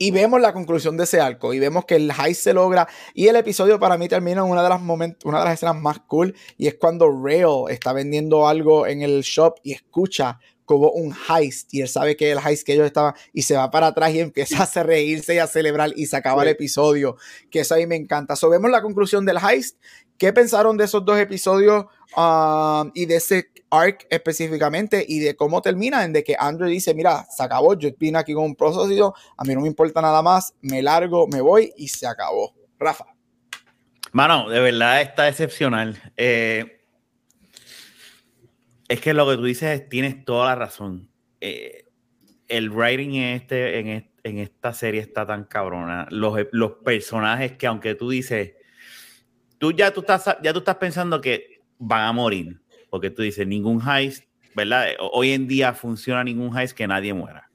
[0.00, 3.26] Y vemos la conclusión de ese arco y vemos que el heist se logra y
[3.26, 5.98] el episodio para mí termina en una de las momentos, una de las escenas más
[6.06, 11.12] cool y es cuando Rail está vendiendo algo en el shop y escucha como un
[11.28, 14.14] heist y él sabe que el heist que ellos estaban y se va para atrás
[14.14, 17.16] y empieza a hacer reírse y a celebrar y se acaba el episodio
[17.50, 18.36] que eso ahí me encanta.
[18.36, 19.78] So vemos la conclusión del heist.
[20.16, 25.60] ¿Qué pensaron de esos dos episodios um, y de ese arc específicamente y de cómo
[25.62, 29.14] termina en de que Andrew dice, mira, se acabó, yo vine aquí con un proceso,
[29.36, 32.54] a mí no me importa nada más, me largo, me voy y se acabó.
[32.78, 33.06] Rafa.
[34.12, 36.00] Mano, de verdad está excepcional.
[36.16, 36.82] Eh,
[38.88, 41.10] es que lo que tú dices tienes toda la razón.
[41.40, 41.84] Eh,
[42.48, 46.06] el writing en, este, en, en esta serie está tan cabrona.
[46.10, 48.54] Los, los personajes que aunque tú dices,
[49.58, 53.46] tú ya tú estás, ya tú estás pensando que van a morir, porque tú dices,
[53.46, 54.24] ningún heist,
[54.54, 54.88] ¿verdad?
[55.12, 57.50] Hoy en día funciona ningún heist que nadie muera.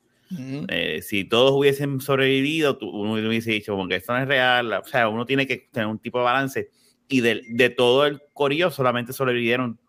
[0.69, 4.74] Eh, si todos hubiesen sobrevivido, tú- uno hubiese dicho, como que esto no es real,
[4.74, 6.69] o sea, uno tiene que tener un tipo de balance.
[7.08, 9.80] Y de, de todo el corillo solamente sobrevivieron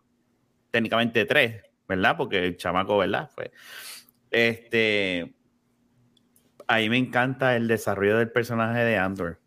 [0.69, 2.15] técnicamente tres, ¿verdad?
[2.17, 3.29] Porque el chamaco, ¿verdad?
[3.33, 3.51] Fue.
[4.29, 5.33] Este.
[6.67, 9.39] Ahí me encanta el desarrollo del personaje de Andor.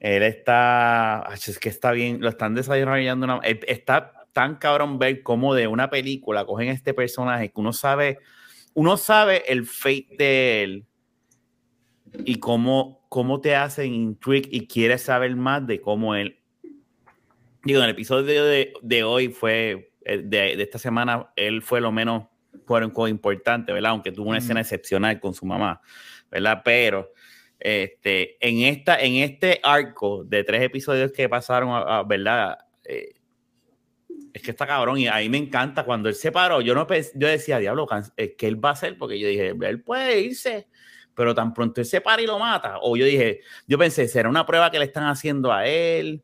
[0.00, 1.28] Él está.
[1.34, 3.24] Es que está bien, lo están desarrollando.
[3.24, 7.72] una- eh, está tan cabrón ver cómo de una película cogen este personaje que uno
[7.72, 8.18] sabe
[8.74, 10.86] uno sabe el fate de él
[12.24, 16.38] y cómo, cómo te hacen intrigue y quieres saber más de cómo él.
[17.64, 21.80] Digo, en el episodio de, de hoy fue, eh, de, de esta semana, él fue
[21.80, 22.26] lo menos
[22.64, 23.90] quote importante, ¿verdad?
[23.90, 24.44] Aunque tuvo una Ujú.
[24.44, 25.80] escena excepcional con su mamá,
[26.30, 26.62] ¿verdad?
[26.64, 27.10] Pero
[27.58, 32.56] este, en, esta, en este arco de tres episodios que pasaron, a- a- ¿verdad?
[32.84, 33.14] Eh,
[34.38, 36.60] es que está cabrón y ahí me encanta cuando él se paró.
[36.60, 38.96] Yo no yo decía, diablo, can- eh, ¿qué él va a hacer?
[38.98, 40.66] Porque yo dije, él puede irse,
[41.14, 42.78] pero tan pronto él se para y lo mata.
[42.80, 46.22] O yo dije, yo pensé, será una prueba que le están haciendo a él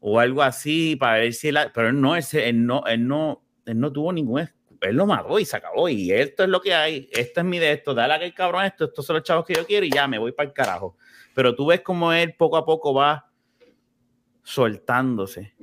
[0.00, 1.58] o algo así para ver si él.
[1.74, 4.40] Pero él no, él, no, él no, él no tuvo ningún.
[4.40, 5.88] es- Él lo mató y se acabó.
[5.90, 7.08] Y esto es lo que hay.
[7.12, 7.92] Esto es mi de esto.
[7.94, 8.86] Dale a aquel cabrón esto.
[8.86, 10.96] Estos son los chavos que yo quiero y ya me voy para el carajo.
[11.34, 13.29] Pero tú ves como él poco a poco va
[14.42, 15.54] soltándose.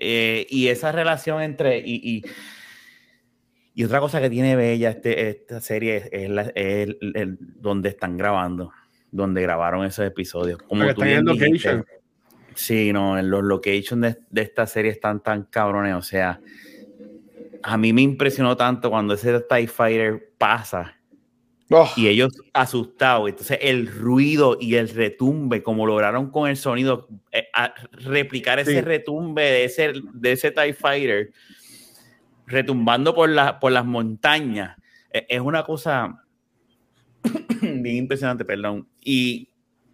[0.00, 1.78] Eh, y esa relación entre.
[1.78, 2.22] Y, y,
[3.74, 7.38] y otra cosa que tiene bella este, esta serie es, es la- es el, el-
[7.40, 8.72] donde están grabando,
[9.10, 10.58] donde grabaron esos episodios.
[10.62, 11.84] Como tú están en bien dijiste.
[12.54, 15.94] Sí, no, en los locations de, de esta serie están tan cabrones.
[15.94, 16.38] O sea,
[17.62, 20.98] a mí me impresionó tanto cuando ese TIE Fighter pasa
[21.74, 23.28] Oh, y ellos asustados.
[23.30, 28.72] Entonces, el ruido y el retumbe, como lograron con el sonido, eh, a- replicar ese
[28.74, 28.80] Sí.
[28.80, 31.32] retumbe de ese, de ese TIE Fighter,
[32.46, 34.76] retumbando por, la, por las montañas,
[35.12, 36.22] eh, es una cosa
[37.62, 38.86] bien impresionante, perdón.
[39.00, 39.48] Y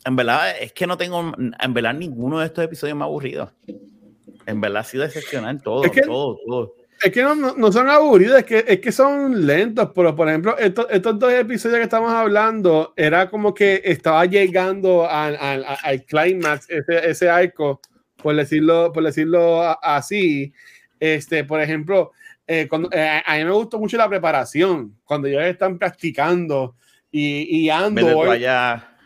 [0.04, 3.52] en verdad es que no tengo, en verdad ninguno de estos episodios me ha aburrido.
[4.46, 6.74] En verdad ha sido excepcional todo, Es que- todo, todo.
[7.02, 10.28] Es que no, no- no son aburridos, es que, es que son lentos, pero por
[10.28, 15.64] ejemplo, estos, estos dos episodios que estamos hablando, era como que estaba llegando al, al,
[15.82, 17.80] al climax, ese, ese arco,
[18.20, 20.52] por decirlo, por decirlo así.
[20.98, 22.10] Este, por ejemplo,
[22.46, 26.74] eh, cuando, eh, a mí me gustó mucho la preparación, cuando ellos están practicando
[27.12, 27.70] y, y
[28.32, 28.96] allá.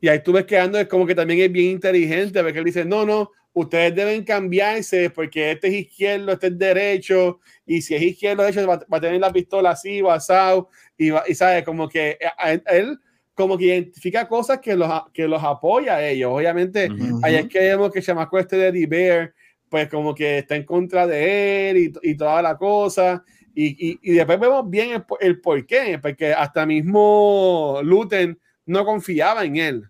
[0.00, 2.64] y ahí tú ves que Andor es como que también es bien inteligente, porque él
[2.64, 7.94] dice, no, no, ustedes deben cambiarse porque este es izquierdo, este es derecho, y si
[7.94, 11.64] es izquierdo, derecho, va, va a tener la pistola así, basado, y, va- y sabe,
[11.64, 12.98] como que a- a- él
[13.34, 16.30] como que identifica cosas que los, que los apoya a ellos.
[16.32, 16.88] Obviamente,
[17.22, 19.34] ahí es que vemos que chamaco este de Eddie Bear,
[19.70, 23.24] pues como que está en contra de él y, y toda la cosa.
[23.54, 28.84] Y, y, y después vemos bien el, el por qué, porque hasta mismo Luten no
[28.84, 29.84] confiaba en él.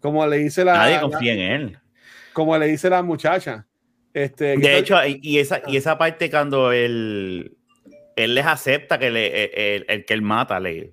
[0.00, 1.78] Como le dice la, Nadie la- confía en él.
[2.36, 3.66] Como le dice la muchacha.
[4.12, 7.56] Este, De hecho, y y esa, y esa parte cuando él,
[8.14, 10.92] él les acepta que le, el, el- el que él mata le,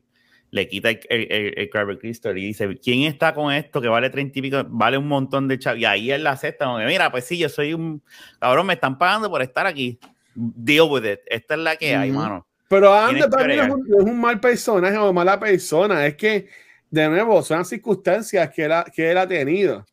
[0.52, 4.40] le quita el, el, el- Crystal y dice, ¿quién está con esto que vale 30
[4.40, 4.64] y pico?
[4.70, 5.82] Vale un montón de chavos.
[5.82, 8.02] Y ahí él la acepta, como que, mira, pues sí, yo soy un
[8.40, 10.00] cabrón, me están pagando por estar aquí.
[10.34, 11.20] Deal with it.
[11.26, 12.48] Esta es la que hay, mano.
[12.70, 16.48] Pero Ander no es, un, es un mal personaje o mala persona, es que,
[16.90, 19.86] de nuevo, son las circunstancias que él ha, que él ha tenido.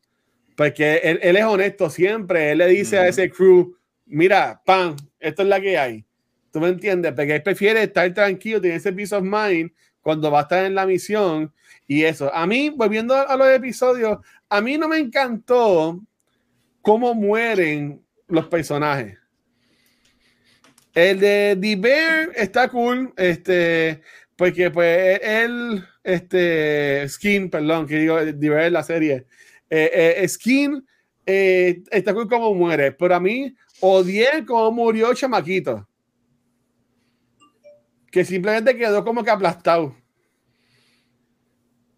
[0.61, 5.41] Porque él, él es honesto siempre, él le dice a ese crew, mira, pan, esto
[5.41, 6.05] es la que hay.
[6.51, 7.13] ¿Tú me entiendes?
[7.13, 9.71] Porque él prefiere estar tranquilo, tener ese peace of mind
[10.01, 11.51] cuando va a estar en la misión
[11.87, 12.31] y eso.
[12.31, 14.19] A mí, volviendo a los episodios,
[14.49, 15.99] a mí no me encantó
[16.83, 19.17] cómo mueren los personajes.
[20.93, 24.03] El de The Bear está cool, este,
[24.35, 29.25] porque pues él, este, Skin, perdón, que digo, The Bear es la serie,
[29.71, 30.85] eh, eh, Skin
[31.25, 35.87] eh, está cool como muere, pero a mí odié cómo murió Chamaquito,
[38.11, 39.95] que simplemente quedó como que aplastado.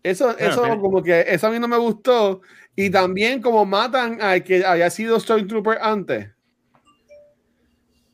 [0.04, 2.42] Eso, Bueno, eso como que, eso a mí no me gustó,
[2.76, 6.30] y también como matan al que había sido Stormtrooper antes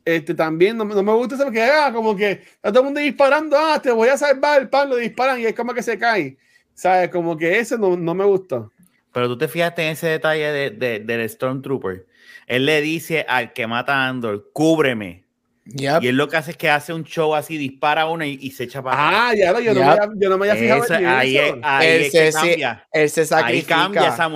[0.05, 2.85] este, también no, me- no me gusta eso porque ah, como que está todo el
[2.85, 5.83] mundo disparando, ah, te voy a salvar, el pan, lo disparan y es como que
[5.83, 6.37] se cae.
[6.73, 7.09] ¿Sabes?
[7.09, 8.71] Como que ese no, no me gustó.
[9.19, 12.05] Pero tú te fijaste en ese detalle de, de- del Stormtrooper.
[12.47, 15.25] Él le dice al que mata a Andor, cúbreme.
[15.65, 16.01] Yep.
[16.03, 18.51] Y él lo que hace es que hace un show así, dispara uno y, y
[18.51, 18.95] se echa para.
[19.29, 19.85] Ah, ya lo, yo, no Yep.
[19.85, 21.59] me, había- yo no me había fijado Eso- en ahí es, eso.
[21.61, 22.87] ahí Él es se- que cambia.
[22.93, 23.75] Él se Ahí sacrifica.
[23.75, 24.29] cambia esa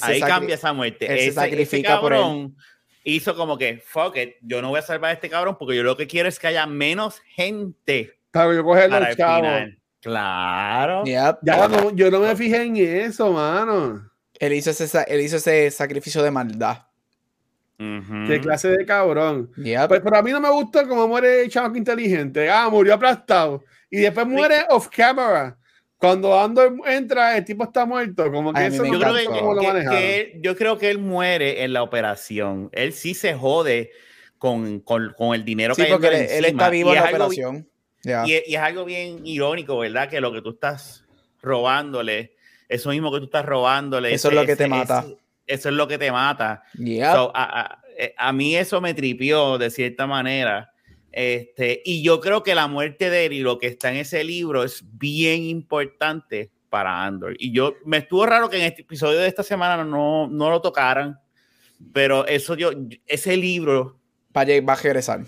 [0.00, 1.04] se Ahí cambia esa muerte.
[1.06, 2.18] él se Ese, ese sacrifica por él.
[2.20, 2.56] cabrón
[3.04, 5.82] hizo como que, fuck it, yo no voy a salvar a este cabrón porque yo
[5.82, 9.40] lo que quiero es que haya menos gente Para yo coger para los el chavos.
[9.46, 9.78] final.
[10.06, 11.04] Claro.
[11.04, 11.38] Yep.
[11.42, 14.08] Ya no- yo no me fijé en eso, mano.
[14.38, 16.86] Él, hizo ese, él hizo ese sacrificio de maldad.
[17.80, 18.26] Ujú.
[18.28, 19.50] Qué clase de cabrón.
[19.56, 19.88] Yep.
[19.88, 22.48] Pues, pero a mí no me gusta cómo muere el chamaco inteligente.
[22.48, 23.64] Ah, murió aplastado.
[23.90, 25.58] Y después muere off camera.
[25.96, 28.30] Cuando Andor entra, el tipo está muerto.
[28.30, 31.82] Como que Ay, eso Yo creo, que, él, yo creo que él muere en la
[31.82, 32.68] operación.
[32.72, 33.90] Él sí se jode
[34.38, 37.68] con, con, con el dinero sí, que porque él, él está vivo en la operación.
[38.06, 38.24] Ya.
[38.26, 40.08] Y, es- y es algo bien irónico, ¿verdad?
[40.08, 41.04] Que lo que tú estás
[41.42, 42.34] robándole,
[42.68, 44.12] eso mismo que tú estás robándole.
[44.14, 45.04] Eso es lo que te mata.
[45.46, 46.62] eso es lo que te mata.
[46.74, 47.12] Yep.
[47.12, 50.70] So, a, a- eh, a mí eso me tripió de cierta manera.
[51.12, 54.22] Este, y yo creo que la muerte de él y lo que está en ese
[54.22, 57.36] libro es bien importante para Andor.
[57.38, 60.60] Y yo me estuvo raro que en este episodio de esta semana no, no lo
[60.60, 61.18] tocaran,
[61.94, 62.70] pero eso yo,
[63.06, 63.98] ese libro,
[64.60, 65.24] va a regresar.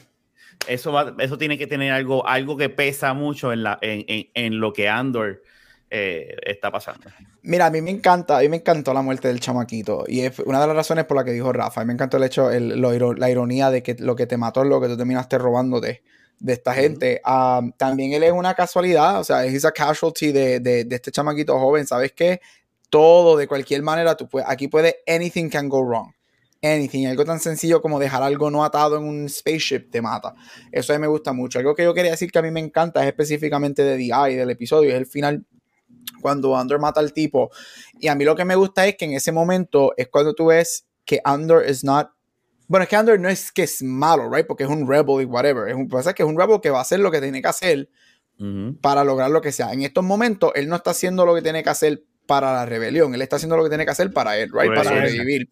[0.69, 4.29] Eso, va- eso tiene que tener algo, algo que pesa mucho en, la, en, en-
[4.35, 5.43] en lo que Andor
[5.91, 7.09] eh, está pasando.
[7.43, 10.05] Mira, a mí me encanta, a mí me encantó la muerte del chamaquito.
[10.07, 11.81] Y es una de las razones por la que dijo Rafa.
[11.81, 14.37] A mí me encantó el hecho, el- lo la ironía de que lo que te
[14.37, 16.03] mató es lo que tú terminaste robándote
[16.39, 17.21] de esta gente.
[17.25, 21.11] Ah, también él es una casualidad, o sea, es a casualty de, de- de este
[21.11, 21.87] chamaquito joven.
[21.87, 22.41] ¿Sabes qué?
[22.91, 26.13] Todo, de cualquier manera, tú puedes, aquí puede, anything can go wrong.
[26.61, 30.35] Anything, algo tan sencillo como dejar algo no atado en un spaceship te mata.
[30.73, 31.61] Eso a mí me gusta mucho.
[31.61, 34.51] Algo que yo quería decir que a mí me encanta es específicamente de DI, del
[34.51, 35.45] episodio, es el final
[36.21, 37.51] cuando Andor mata al tipo.
[38.01, 40.47] Y a mí lo que me gusta es que en ese momento es cuando tú
[40.47, 42.11] ves que Andor is not.
[42.67, 44.47] Bueno, es que Andor no es que es malo, right?
[44.47, 45.69] Porque es un rebel y whatever.
[45.69, 47.49] Es un, pasa que es un rebel que va a hacer lo que tiene que
[47.49, 47.89] hacer
[48.81, 49.73] para lograr lo que sea.
[49.73, 53.15] En estos momentos, él no está haciendo lo que tiene que hacer para la rebelión.
[53.15, 54.69] Él está haciendo lo que tiene que hacer para él, right?
[54.69, 55.49] Para sobrevivir.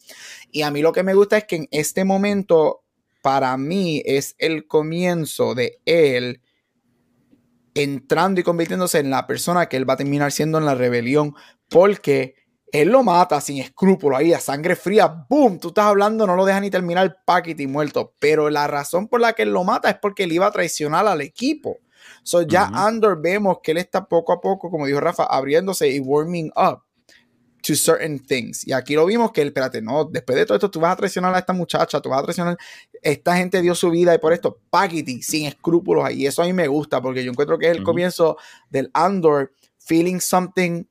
[0.53, 2.85] Y a mí lo que me gusta es que en este momento,
[3.23, 6.43] para mí, es el comienzo de él
[7.73, 11.35] entrando y convirtiéndose en la persona que él va a terminar siendo en la rebelión,
[11.71, 12.35] porque
[12.73, 15.59] él lo mata sin escrúpulo ahí, a sangre fría, ¡boom!
[15.59, 18.15] Tú estás hablando, no lo deja ni terminar paquete y muerto.
[18.19, 21.07] Pero la razón por la que él lo mata es porque él iba a traicionar
[21.07, 21.79] al equipo.
[22.27, 26.01] So ya Andor vemos que él está poco a poco, como dijo Rafa, abriéndose y
[26.01, 26.83] warming up
[27.63, 28.67] to certain things.
[28.67, 30.97] Y aquí lo vimos que él, espérate, no, después de todo esto tú vas a
[30.97, 32.57] traicionar a esta muchacha, tú vas a traicionar,
[33.01, 36.23] esta gente dio su vida y por esto, paquete, sin escrúpulos ahí.
[36.23, 38.37] Y eso a mí me gusta porque yo encuentro que es el comienzo
[38.71, 40.83] del Andor feeling something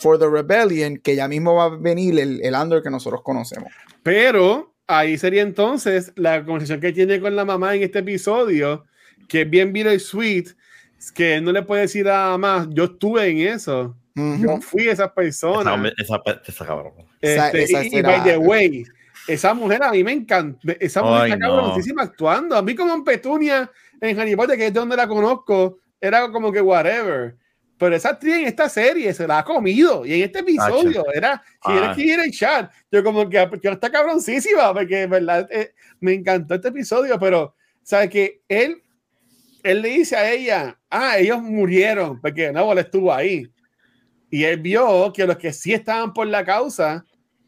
[0.00, 3.70] for the rebellion, que ya mismo va a venir el, el Andor que nosotros conocemos.
[4.02, 8.86] Pero ahí sería entonces la conversación que tiene con la mamá en este episodio,
[9.28, 10.56] que es bien y sweet,
[11.12, 13.96] que no le puede decir nada más, yo estuve en eso.
[14.14, 15.92] Yo fui esa persona.
[15.96, 16.92] Esa, esa, cabrón.
[17.20, 18.84] Este, y, by the way,
[19.26, 20.60] esa mujer a mí me encanta.
[20.78, 22.56] Esa mujer está cabronísima actuando.
[22.56, 26.30] A mí, como en Petunia, en Harry Potter, que es de donde la conozco, era
[26.30, 27.36] como que whatever.
[27.76, 30.06] Pero esa actriz en esta serie se la ha comido.
[30.06, 32.70] Y en este episodio era quiere quiere chat.
[32.90, 38.08] Yo como que yo está cabroncísima porque verdad eh, me encantó este episodio, pero sabe
[38.08, 38.83] que él
[39.64, 43.46] él le dice a ella, "Ah, ellos murieron porque él estuvo ahí."
[44.30, 47.04] Y él vio que los que sí estaban por la causa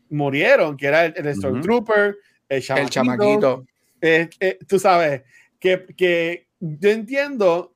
[0.09, 2.17] murieron, que era el, Stormtrooper,
[2.49, 3.67] el, chamaquito.
[4.01, 5.23] Eh, eh, tú sabes
[5.59, 7.75] que, que yo entiendo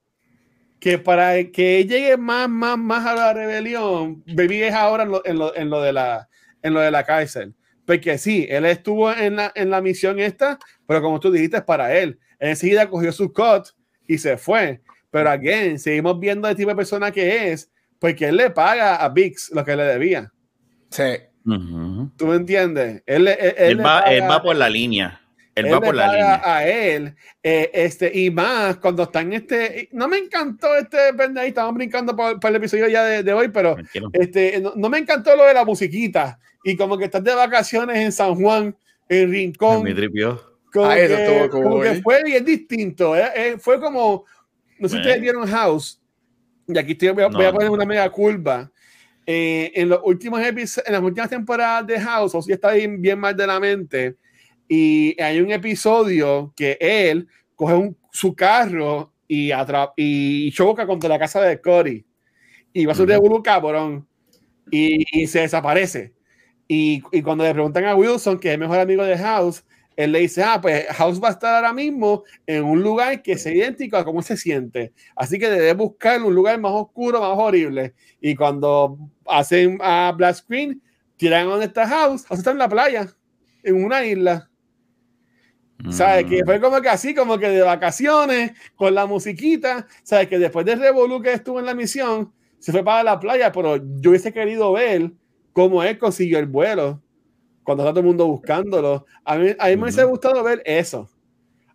[0.80, 5.26] que para que llegue más, más, más a la rebelión, Baby es ahora en lo,
[5.26, 6.28] en lo, en lo, de, la,
[6.62, 7.54] en lo de la cárcel.
[7.84, 11.64] Porque sí, él estuvo en la, en la misión esta, pero como tú dijiste, es
[11.64, 12.18] para él.
[12.38, 13.66] Enseguida cogió su cut
[14.10, 14.80] y se fue.
[15.10, 17.70] Pero again, seguimos viendo el tipo de persona que es,
[18.00, 20.32] porque él le paga a Vix lo que le debía.
[20.90, 21.04] Sí.
[21.44, 23.02] ¿Tú me entiendes?
[23.06, 25.20] Él, él, va, él va por la línea.
[25.54, 26.42] Él, va por la línea.
[26.44, 29.88] A él, eh, este, y más cuando está en este.
[29.92, 33.76] No me encantó este pendejo, estamos brincando por, el episodio ya de, hoy, pero
[34.12, 36.40] este, no, me encantó lo de la musiquita.
[36.64, 38.76] Y como que estás de vacaciones en San Juan,
[39.08, 39.84] en Rincón.
[39.84, 40.49] Me tripió.
[40.72, 43.16] Como, ah, que, como que, fue bien distinto.
[43.16, 43.30] ¿eh?
[43.34, 44.24] Eh, fue como.
[44.78, 46.00] No sé si ustedes vieron House.
[46.66, 48.70] Y aquí estoy, voy, a, poner una mega curva.
[49.26, 53.18] en los últimos episodios, en las últimas temporadas de House, o si está bien, bien
[53.18, 54.16] mal de la mente
[54.72, 59.50] y hay un episodio que él coge su carro y,
[59.96, 62.06] y choca contra la casa de Cory.
[62.72, 64.06] Y va a ser un cabrón.
[64.70, 66.14] Y, se desaparece.
[66.68, 69.64] Y, y, cuando le preguntan a Wilson, que es el mejor amigo de House,
[70.04, 73.36] él le dice, ah, pues House va a estar ahora mismo en un lugar que
[73.36, 74.92] sea idéntico a cómo se siente.
[75.14, 77.94] Así que debe buscar un lugar más oscuro, más horrible.
[78.20, 80.80] Y cuando hacen a Black Screen,
[81.16, 83.14] tiran donde está House, House está en la playa,
[83.62, 84.48] en una isla.
[85.90, 86.26] ¿Sabes?
[86.26, 89.86] Que fue como que así, como que de vacaciones, con la musiquita.
[90.02, 90.28] ¿Sabes?
[90.28, 93.76] Que después de Revolu que estuvo en la misión, se fue para la playa, pero
[93.76, 95.12] yo hubiese querido ver
[95.52, 97.02] cómo él consiguió el vuelo
[97.70, 99.06] cuando está todo el mundo buscándolo.
[99.24, 101.08] A mí, a mí me hubiese gustado ver eso.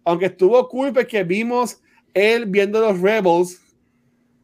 [0.03, 1.81] Aunque estuvo cool porque vimos
[2.13, 3.62] él viendo los Rebels,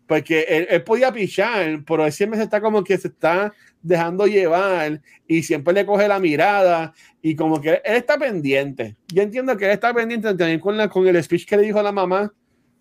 [0.08, 5.02] porque él, él podía pichar, pero él siempre está como que se está dejando llevar
[5.28, 8.96] y siempre le coge la mirada y como que él está pendiente.
[9.14, 11.82] Yo entiendo que él está pendiente también con, la, con el speech que le dijo
[11.82, 12.32] la mamá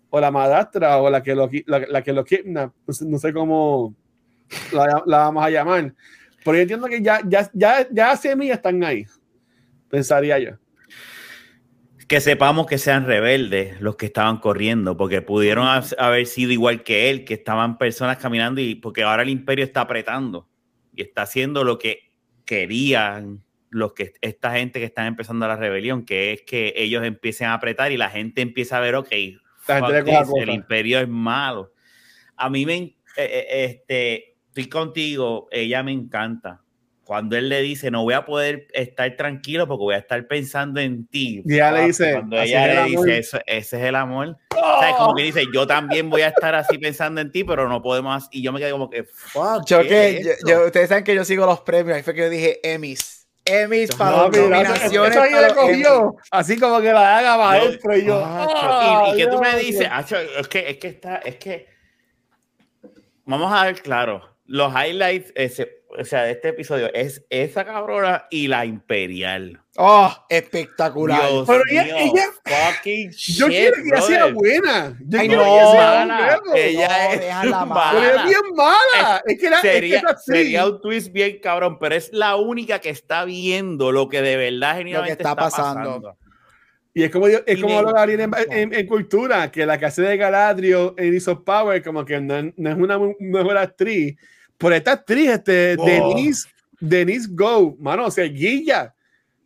[0.09, 3.95] o la madrastra o la que lo, la, que lo kidnap, no sé, cómo
[4.71, 5.93] la, vamos a llamar.
[6.43, 9.05] Pero yo entiendo que ya, ya, ya, ya semillas están ahí,
[9.89, 10.51] pensaría yo.
[12.07, 17.09] Que sepamos que sean rebeldes los que estaban corriendo, porque pudieron haber sido igual que
[17.09, 20.49] él, que estaban personas caminando y porque ahora el imperio está apretando
[20.93, 22.11] y está haciendo lo que
[22.43, 27.47] querían los que esta gente que está empezando la rebelión, que es que ellos empiecen
[27.47, 31.73] a apretar y la gente empieza a ver, ok, el imperio es malo.
[32.35, 36.61] A mí me, eh, eh, este, estoy contigo, ella me encanta
[37.11, 40.79] cuando él le dice, no voy a poder estar tranquilo porque voy a estar pensando
[40.79, 41.41] en ti.
[41.45, 44.37] Y ella le dice, cuando ella le dice, eso, ese es el amor.
[44.97, 48.29] como que dice, yo también voy a estar así pensando en ti, pero no podemos.
[48.31, 49.65] Y yo me quedé como que, fuck.
[49.65, 52.61] Yo que, yo, ustedes saben que yo sigo los premios, ahí fue que yo dije
[52.63, 53.27] Emmys.
[53.43, 55.17] Emmys para no, nominaciones.
[56.31, 57.97] así como que la haga maestro.
[57.97, 58.25] y yo,
[59.13, 59.89] y, que tú me dices,
[60.39, 61.67] es que, es que está, es que.
[63.25, 68.25] Vamos a ver claro, los highlights, ese o sea, de este episodio es esa cabrona
[68.29, 69.61] y la imperial.
[69.77, 71.21] Oh, espectacular.
[71.45, 74.97] Pero ella, ella fucking yo quiero que ella sea buena.
[75.05, 76.41] Yo Ay, no, que sea mala.
[76.55, 77.91] Ella es mala.
[77.93, 79.21] Pero es bien mala.
[79.25, 82.79] Es, que la, sería, es que sería un twist bien cabrón, pero es la única
[82.79, 86.17] que está viendo lo que de verdad genuinamente está, pasando.
[86.93, 89.85] Y es como, es Y como lo Gabriel en, en- en cultura, que la que
[89.85, 94.17] hace de Galadriel en Ease of Power, como que no, no es una mejor actriz.
[94.57, 95.85] Por esta actriz, este, Oh.
[95.85, 98.93] Denise, Denise Go, mano, o sea, guilla.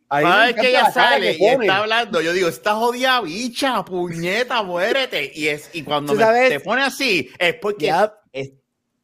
[0.09, 4.63] Cada vez que ella sale que y está hablando, yo digo, esta jodida bicha, puñeta,
[4.63, 5.31] muérete.
[5.33, 7.91] Y, es, y cuando me- sabes- te pone así, es porque
[8.33, 8.53] es,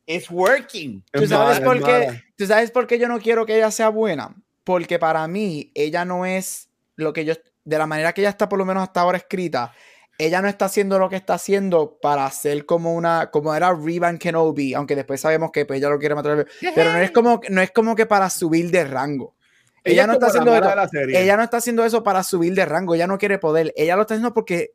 [0.08, 1.04] es working.
[1.12, 2.22] ¿Tú Es sabes, mala, por qué.
[2.38, 4.36] ¿Tú sabes por qué yo no quiero que ella sea buena?
[4.64, 7.34] Porque para mí, ella no es lo que yo,
[7.64, 9.74] de la manera que ella está por lo menos hasta ahora escrita,
[10.18, 14.18] ella no está haciendo lo que está haciendo para ser como una, como era Revan
[14.18, 16.46] Kenobi, aunque después sabemos que pues, ella lo quiere matar,
[16.76, 19.36] pero no es como, no es como que para subir de rango.
[19.84, 21.00] Ella, no está haciendo eso.
[21.18, 24.02] Ella no está haciendo eso para subir de rango, ella no quiere poder, ella lo
[24.04, 24.74] está haciendo porque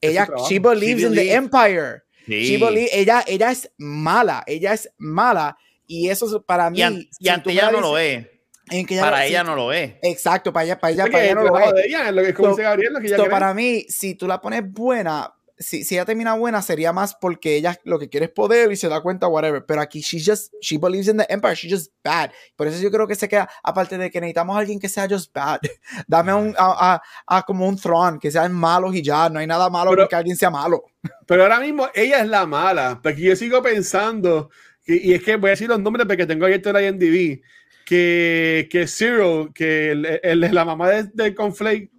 [0.00, 2.02] Es ella, she believes She in the empire.
[2.26, 2.44] Sí.
[2.44, 5.56] She believe- ella, ella es mala, ella es mala.
[5.86, 6.78] Y eso es para mí.
[6.78, 8.26] Y, an- si ante ella la no lo es.
[8.70, 9.94] En que Para si- ella no lo es.
[10.02, 11.84] Exacto, para ella, para ella, para que ella el no lo es.
[11.86, 14.26] ella, lo que como So- dice Gabriel, lo que ella So, para mí, si tú
[14.26, 18.26] la pones buena, si, si ella termina buena, sería más porque ella lo que quiere
[18.26, 19.64] es poder y se da cuenta, whatever.
[19.64, 22.30] Pero aquí, she just, she believes in the empire, she's just bad.
[22.56, 25.06] Por eso yo creo que se queda, aparte de que necesitamos a alguien que sea
[25.08, 25.60] just bad.
[26.08, 26.94] Dame un, a,
[27.28, 30.02] a- a como un throne, que sean malos y ya, no hay nada malo Pero-
[30.02, 30.82] porque alguien sea malo.
[31.26, 34.50] Pero ahora mismo ella es la mala, porque yo sigo pensando,
[34.84, 37.42] que- y es que voy a decir los nombres porque tengo abierto el IMDb,
[37.84, 41.90] que, que Zero, que el, el- la mamá de- del conflate,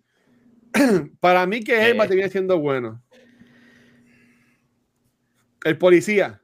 [1.20, 2.10] para mí que él va a Eh.
[2.10, 3.02] terminar siendo bueno.
[5.64, 6.42] El policía.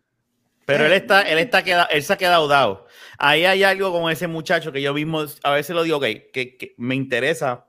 [0.66, 2.86] Pero él está, él está queda, él se ha quedado dado.
[3.18, 6.56] Ahí hay algo con ese muchacho que yo mismo a veces lo digo, ok, que,
[6.58, 7.66] que me interesa.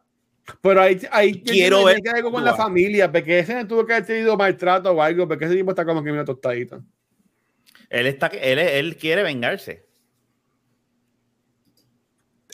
[0.61, 4.07] Pero ahí, ahí Quiero ver que algo con la familia, porque ese tuvo que haber
[4.07, 6.83] tenido maltrato o algo, porque ese tipo está como que medio tostadito.
[7.91, 9.85] Él está, él, él quiere vengarse.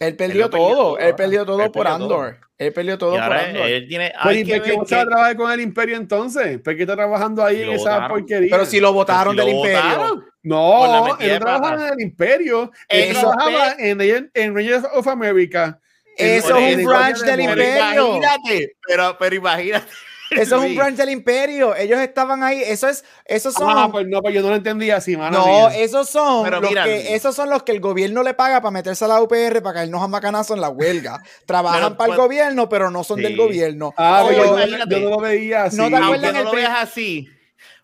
[0.01, 2.21] Él perdió perdió todo, todo, él perdió todo Él por perdió todo.
[2.23, 2.39] Andor.
[2.59, 3.67] Él perdió todo y por ahora Andor.
[3.69, 4.13] él tiene.
[4.17, 5.97] Pero Hay ¿y que por qué ver no se va a trabajar con el imperio
[5.97, 6.61] entonces?
[6.61, 8.09] ¿Por qué está trabajando ahí en esa votaron.
[8.09, 8.49] porquería?
[8.51, 9.81] Pero si lo votaron si del lo imperio.
[9.83, 10.25] votaron.
[10.43, 11.75] No, metida él pata.
[11.89, 12.71] en el imperio.
[12.89, 15.79] Él Eso- trabajaba en, en, en Rangers of America.
[16.17, 18.07] Eso es un branch del imperio.
[18.17, 19.87] imagínate, pero, pero imagínate.
[20.31, 21.75] Eso es un branch del imperio.
[21.75, 22.63] Ellos estaban ahí.
[22.63, 23.73] Eso es, esos son.
[23.77, 25.39] Ah, pues no, pues yo no lo entendía así, mano.
[25.39, 28.61] no, esos son Pero los mira, que, esos son los que el gobierno le paga
[28.61, 31.23] para meterse a la UPR para caernos a macanazo en la huelga.
[31.47, 33.23] Trabajan Pero, para el pues, gobierno, pero no son sí.
[33.25, 33.95] del gobierno.
[33.97, 35.77] Ah, Oye, yo, yo no lo veía así.
[35.77, 37.29] No te acuerdas no el lo veas así,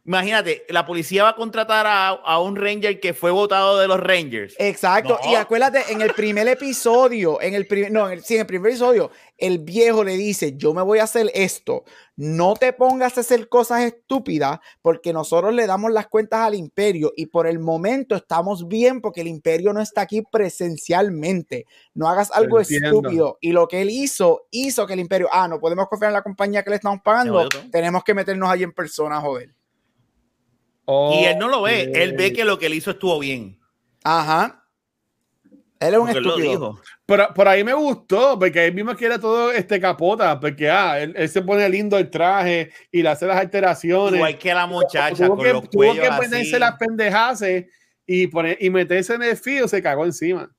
[0.05, 4.00] imagínate, la policía va a contratar a, a un ranger que fue votado de los
[4.00, 4.55] Rangers.
[4.59, 5.18] Exacto.
[5.22, 5.30] No.
[5.30, 8.46] Y acuérdate, en el primer episodio, en el primer, no, en el, sí, en el
[8.46, 11.84] primer episodio, el viejo le dice, yo me voy a hacer esto.
[12.16, 17.12] No te pongas a hacer cosas estúpidas porque nosotros le damos las cuentas al imperio
[17.16, 21.66] y por el momento estamos bien porque el imperio no está aquí presencialmente.
[21.94, 22.88] No hagas algo Entiendo.
[22.88, 23.38] estúpido.
[23.40, 26.22] Y lo que él hizo, hizo que el imperio, ah, no podemos confiar en la
[26.22, 29.50] compañía que le estamos pagando, tenemos que meternos allí en persona, joder.
[30.87, 33.59] Y él no lo ve, él ve que lo que él hizo estuvo bien.
[34.03, 34.61] Ajá.
[35.80, 36.80] Él es un estúpido.
[37.07, 41.12] Pero por ahí me gustó, porque él mismo quiere todo este capota, porque ah, él,
[41.16, 44.14] él se pone lindo el traje y le hace las alteraciones.
[44.14, 46.59] Igual que la muchacha tuvo con que, los tuvo que ponerse así.
[46.59, 47.66] las pendejases
[48.07, 50.51] y, poner, y meterse en el fío, se cagó encima.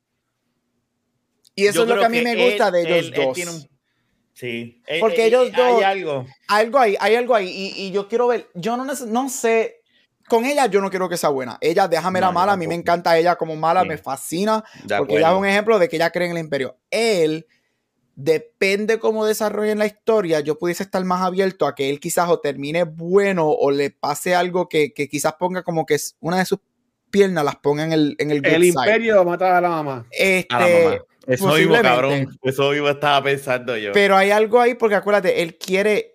[1.56, 3.26] Y eso Yo es lo que a mí me gusta él- de ellos él- él
[3.26, 3.34] dos.
[3.36, 3.70] tiene un-
[4.34, 4.84] Sí.
[5.00, 6.26] Porque eh, ellos eh, Hay dos- algo.
[6.50, 7.48] algo ahí, hay algo ahí.
[7.50, 9.78] Y, y yo quiero ver, yo no, no sé,
[10.28, 11.58] con ella yo no quiero que sea buena.
[11.62, 13.88] Ella, déjame la No, yo mala, a mí me encanta ella como mala, Sí.
[13.90, 16.78] me fascina, De porque ella es un ejemplo de que ella cree en el imperio.
[16.90, 17.46] Él,
[18.16, 22.40] depende cómo desarrollen la historia, yo pudiese estar más abierto a que él quizás o
[22.40, 26.46] termine bueno o le pase algo que, que quizás ponga como que es- una de
[26.46, 26.60] sus
[27.12, 28.74] piernas las ponga en el, en el good El side.
[28.74, 30.06] imperio va a matar a la mamá.
[30.12, 30.98] Este, A la mamá.
[31.28, 31.88] Eso posiblemente.
[31.90, 32.40] cabrón.
[32.44, 33.92] Eso mismo estaba pensando yo.
[33.94, 36.15] Pero hay algo ahí porque acuérdate, él quiere,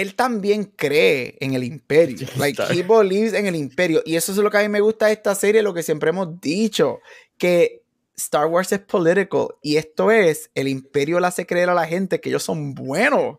[0.00, 2.26] él también cree en el imperio.
[2.36, 4.02] Like, he believes en el imperio.
[4.04, 6.10] Y eso es lo que a mí me gusta de esta serie, lo que siempre
[6.10, 7.00] hemos dicho,
[7.38, 7.82] que
[8.16, 9.48] Star Wars es political.
[9.62, 13.38] Y esto es, el imperio le hace creer a la gente que ellos son buenos.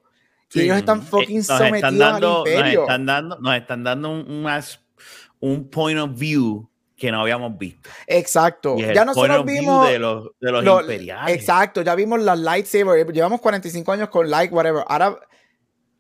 [0.54, 0.62] Y Sí.
[0.66, 2.80] ellos están Eh, fucking nos sometidos están dando, al imperio.
[2.82, 4.62] Nos están dando, nos están dando un, un
[5.42, 7.90] un point of view que no habíamos visto.
[8.08, 8.76] Exacto.
[8.78, 9.90] Y Ya nosotros vimos...
[9.90, 11.36] de los, de los lo- imperiales.
[11.36, 13.12] Exacto, ya vimos las lightsabers.
[13.12, 14.84] Llevamos 45 años con light, whatever.
[14.88, 15.20] Ahora,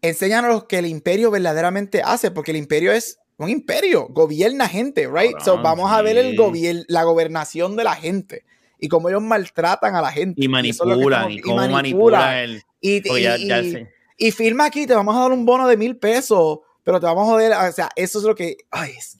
[0.07, 5.31] enséñanos que el imperio verdaderamente hace, porque el imperio es un imperio, gobierna gente, right?
[5.37, 8.45] Cabrón, so, vamos a ver el gobier- la gobernación de la gente
[8.79, 10.41] y cómo ellos maltratan a la gente.
[10.41, 12.63] Y es manipulan, y cómo manipulan el.
[12.79, 13.89] Y, y- ya- ya y- sé.
[14.17, 17.27] y firma aquí, te vamos a dar un bono de mil pesos, pero te vamos
[17.27, 17.51] a joder.
[17.53, 18.57] O sea, eso es lo que.
[18.71, 19.19] Ay, es-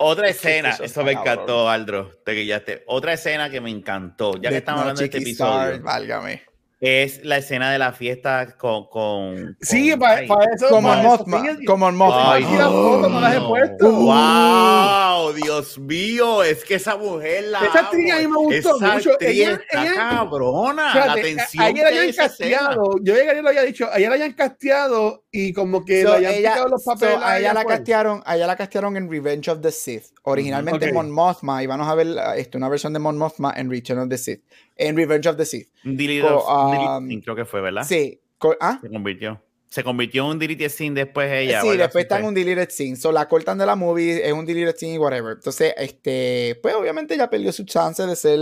[0.00, 2.20] Otra escena, eso me encantó, Aldro.
[2.24, 5.18] Te que ya te- Otra escena que me encantó, ya que estamos hablando de este
[5.18, 5.84] Chiqui Star, episodio.
[5.84, 6.42] válgame.
[6.80, 8.86] Es la escena de la fiesta con.
[8.88, 10.68] con Sí, con- para, para eso.
[10.68, 11.42] Como en eso, Mothma.
[11.58, 12.34] sí, Como en Mothma.
[12.34, 13.48] Ay, Sí, las fotos no las he no.
[13.48, 13.90] puesto.
[13.92, 15.32] ¡Wow!
[15.32, 17.64] Dios mío, es que esa mujer la.
[17.66, 19.10] Esa actriz a mí me gustó Esa mucho.
[19.20, 20.92] Ella- ella- cabrona.
[20.92, 21.64] Fíjate, la tensión.
[21.64, 25.84] ayer la hayan casteado, yo ayer lo había dicho, ayer la hayan casteado y como
[25.84, 27.18] que So, le hayan ella, los so, papeles.
[27.22, 30.04] a ella la castearon, a ella la castearon en Revenge of the Sith.
[30.22, 30.92] Originalmente Ok.
[30.94, 32.06] Mon Mothma, y vamos a ver
[32.36, 34.42] esto, una versión de Mon Mothma en Return of the Sith.
[34.78, 35.68] En Revenge of the Sith.
[35.84, 37.82] Un delete Co- of- un delete um, creo que fue, ¿verdad?
[37.86, 38.20] Sí.
[38.38, 38.78] co- ¿ah?
[38.80, 39.42] Se convirtió.
[39.70, 41.60] Se convirtió en un delete scene después ella.
[41.60, 42.28] sí, después está en fue.
[42.28, 42.96] un deleted scene.
[42.96, 45.34] So la cortan de la movie, es un deleted scene y whatever.
[45.36, 48.38] Entonces, este, pues obviamente ya perdió su chance de ser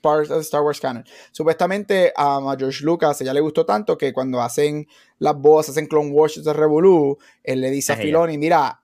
[0.00, 1.04] part of Star Wars canon.
[1.32, 4.86] Supuestamente um, a George Lucas ella le gustó tanto que cuando hacen
[5.18, 8.06] las voces, hacen Clone Wars de Revolu, él le dice a Es ella.
[8.08, 8.80] Filoni, mira,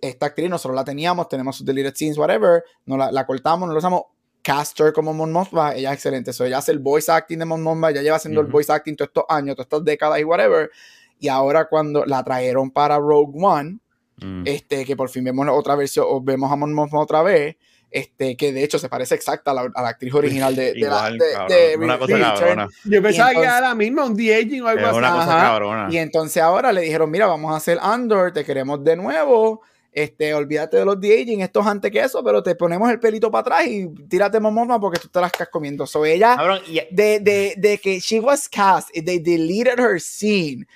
[0.00, 3.72] esta actriz nosotros la teníamos, tenemos sus deleted scenes, whatever, no la, la cortamos, no
[3.72, 4.02] lo usamos.
[4.42, 6.32] Caster como Mon Mothma, ella es excelente.
[6.32, 8.52] So, ella hace el voice acting de Mon Mothma, ya lleva haciendo el Ujú.
[8.54, 10.70] voice acting todos estos años, todas estas décadas y whatever.
[11.18, 13.78] Y ahora cuando la trajeron para Rogue One,
[14.22, 14.42] Mm.
[14.46, 17.56] este, que por fin vemos otra versión, o vemos a Mon Mothma otra vez,
[17.90, 20.80] este, que de hecho se parece exacta a la, a la actriz original de, de
[20.80, 22.34] la, Igual, de- cabrón, de una cosa Return.
[22.38, 22.68] cabrona.
[22.84, 24.96] Yo pensaba Y que era entonces- la misma, un de-aging o algo así.
[24.98, 25.48] una cosa Ajá.
[25.48, 25.88] cabrona.
[25.90, 29.62] Y entonces ahora le dijeron, mira, vamos a hacer Andor, te queremos de nuevo,
[29.92, 33.30] este, olvídate de los de-aging, esto es antes que eso, pero te ponemos el pelito
[33.30, 35.86] para atrás y tírate Mon Mothma porque tú te las estás comiendo.
[35.86, 40.00] So ella, Cabrón, y- de, de, de que she was cast, y they deleted her
[40.00, 40.66] scene.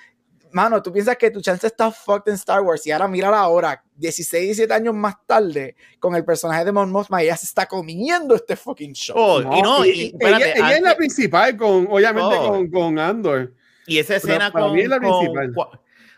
[0.52, 3.82] Mano, tú piensas que tu chance está fucked en Star Wars y ahora mira ahora,
[3.96, 8.36] 16, 17 años más tarde, con el personaje de Mon Mothma, ella se está comiendo
[8.36, 9.16] este fucking show.
[9.16, 12.48] Oh, y no, y- y, espérate, ella, ella es la principal, con, obviamente Oh.
[12.50, 13.52] con, con Andor.
[13.86, 15.68] y esa pero escena para con, es la con-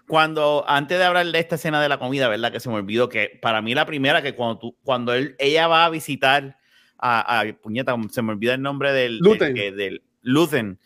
[0.08, 2.52] cuando antes de hablar de esta escena de la comida, ¿verdad?
[2.52, 5.66] Que se me olvidó que para mí la primera que cuando tú, cuando él, ella
[5.68, 6.58] va a visitar
[6.98, 9.54] a, a- puñeta, se me olvida el nombre del Luthen.
[9.54, 10.78] del, del Luthen.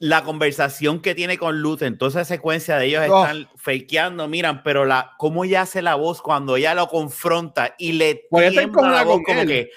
[0.00, 3.24] La conversación que tiene con Luthen, toda esa secuencia de ellos Oh.
[3.24, 7.92] están fakeando, miran, pero la cómo ella hace la voz cuando ella lo confronta y
[7.92, 9.48] le Pues tiembla la voz como él.
[9.48, 9.70] que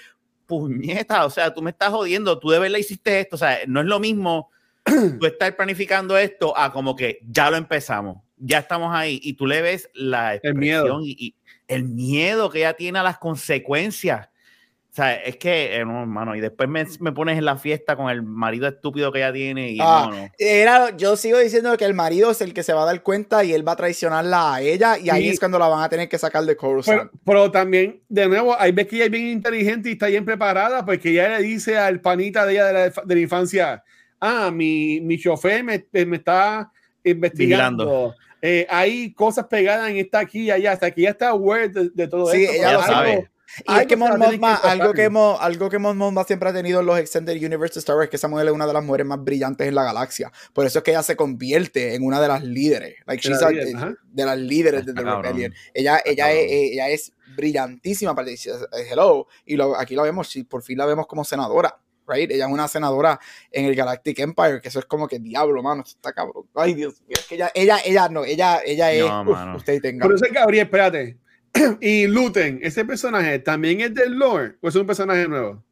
[0.46, 3.80] puñeta, o sea, tú me estás jodiendo, tú de verdad hiciste esto, o sea, no
[3.80, 4.50] es lo mismo
[5.18, 9.46] tú estar planificando esto a como que ya lo empezamos, ya estamos ahí y tú
[9.46, 10.80] le ves la El miedo.
[10.86, 11.34] expresión y, y
[11.68, 14.28] el miedo que ella tiene a las consecuencias.
[14.90, 17.96] O sea, es que, eh, no, hermano, y después me, me pones en la fiesta
[17.96, 20.28] con el marido estúpido que ella tiene y Ah, no, no.
[20.38, 23.42] Era, yo sigo diciendo que el marido es el que se va a dar cuenta
[23.42, 25.28] y él va a traicionarla a ella y ahí Sí.
[25.30, 27.08] es cuando la van a tener que sacar de Coruscant.
[27.10, 30.26] Pero, pero también, de nuevo, hay veces que ella es bien inteligente y está bien
[30.26, 33.82] preparada, porque ella le dice al panita de ella de la, de la infancia,
[34.20, 36.70] ah, mi, mi chofer me, me está
[37.02, 37.84] investigando.
[37.86, 38.14] Vigilando.
[38.42, 41.90] Eh, hay cosas pegadas en esta aquí y allá, hasta que ya está aware de,
[41.94, 42.54] de todo Sí, esto.
[42.56, 43.28] ella lo algo- sabe.
[43.68, 46.48] Y es que Mon a Mothma, que algo que, Mo- algo que Mon Mothma siempre
[46.48, 48.66] ha tenido en los Extended Universe de Star Wars es que esa mujer es una
[48.66, 50.32] de las mujeres más brillantes en la galaxia.
[50.54, 52.96] Por eso es que ella se convierte en una de las líderes.
[53.06, 53.94] Like, De la she's a- líder, ajá.
[54.10, 55.02] de las líderes de The.
[55.02, 55.54] Rebellion.
[55.74, 58.14] Ella, ella, es, ella es brillantísima.
[58.14, 58.52] para decir,
[58.90, 59.26] Hello.
[59.44, 61.76] Y lo- aquí la vemos, por fin la vemos como senadora.
[62.12, 62.30] Right?
[62.30, 63.18] Ella es una senadora
[63.50, 66.46] en el Galactic Empire, que eso es como que diablo, mano, esto está cabrón.
[66.54, 69.06] Ay, Dios mío, es que ella, ella, ella no, ella, ella es.
[69.06, 69.56] No, uf, mano.
[69.56, 70.04] usted tenga.
[70.04, 71.18] Pero ese es Gabriel, espérate.
[71.80, 75.62] y Luten, ese personaje también es del lore o es un personaje nuevo.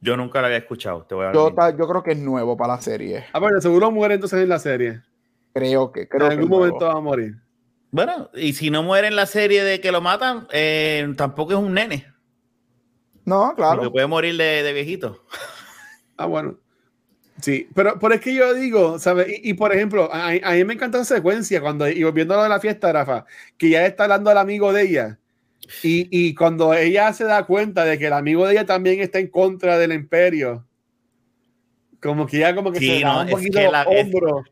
[0.00, 2.80] Yo nunca lo había escuchado, te voy a Yo, creo que es nuevo para la
[2.80, 3.26] serie.
[3.32, 5.02] Ah, bueno, seguro muere entonces en la serie.
[5.52, 7.36] Creo que, creo en que algún momento va a morir.
[7.90, 11.58] Bueno, y si no muere en la serie de que lo matan, eh, tampoco es
[11.58, 12.06] un nene.
[13.30, 13.92] No, Porque claro.
[13.92, 15.24] puede morir de, de viejito.
[16.16, 16.58] Ah, bueno.
[17.40, 19.28] Sí, pero, pero es que yo digo, ¿sabes?
[19.42, 22.36] Y, y, por ejemplo, a, a mí me encanta esa secuencia cuando, y volviendo a
[22.36, 23.24] lo de la fiesta, Rafa,
[23.56, 25.18] que ya está hablando al amigo de ella.
[25.82, 29.18] Y, y cuando ella se da cuenta de que el amigo de ella también está
[29.18, 30.66] en contra del imperio,
[32.02, 34.04] como que ya como que Sí, se da no, un es poquito que la- es-
[34.04, 34.42] hombro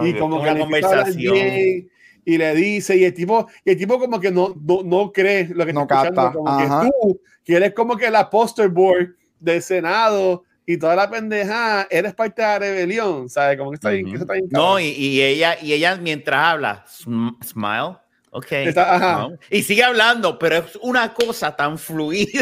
[0.00, 1.34] y Dios, como que una le empieza a hablar conversación.
[1.34, 1.90] bien,
[2.24, 5.48] y le dice, y el tipo, y el tipo como que no, no, no cree
[5.54, 6.80] lo que No está escuchando, capta, como ajá.
[6.82, 11.86] que tú, que eres como que la poster board del Senado y toda la pendeja,
[11.90, 13.58] eres parte de la rebelión, ¿sabes?
[13.58, 14.14] Como que está bien, Ujú.
[14.14, 17.96] eso está bien No, y, y ella, y ella mientras habla, sm- smile,
[18.30, 18.52] ok.
[18.52, 19.28] Está-.
[19.28, 19.36] ¿no?
[19.50, 22.40] Y sigue hablando, pero es una cosa tan fluida.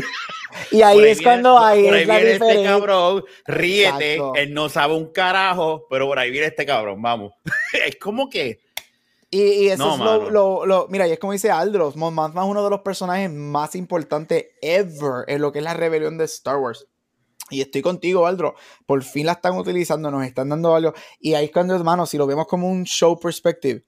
[0.71, 2.71] Y ahí Por es viene- cuando ahí por es la viene este diferencia.
[2.73, 4.33] cabrón, ríete, Exacto.
[4.37, 7.33] él no sabe un carajo, pero por ahí viene este cabrón, vamos.
[7.87, 8.61] es como que,
[9.35, 12.15] Y, y eso No, es lo, lo, lo- Mira, y es como dice Aldros, Mon
[12.15, 16.19] Mothma es uno de los personajes más importantes ever en lo que es la rebelión
[16.19, 16.87] de Star Wars.
[17.49, 18.55] Y estoy contigo, Aldro.
[18.87, 20.93] Por fin la están utilizando, nos están dando algo.
[21.19, 23.85] Y ahí es cuando, hermano, si lo vemos como un show perspective,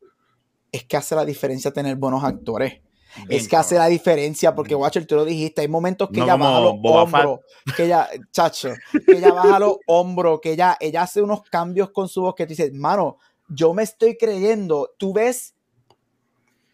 [0.73, 2.81] es que hace la diferencia tener buenos actores.
[3.29, 6.25] Bien es que hace la diferencia, porque Watcher, tú lo dijiste, hay momentos que No
[6.25, 7.41] ella baja los Boba hombros,
[7.77, 8.71] que ella, chacho,
[9.07, 12.45] que ella baja los hombros, que ella, ella hace unos cambios con su voz que
[12.45, 13.19] tú dices, mano,
[13.55, 15.55] yo me estoy creyendo, tú ves,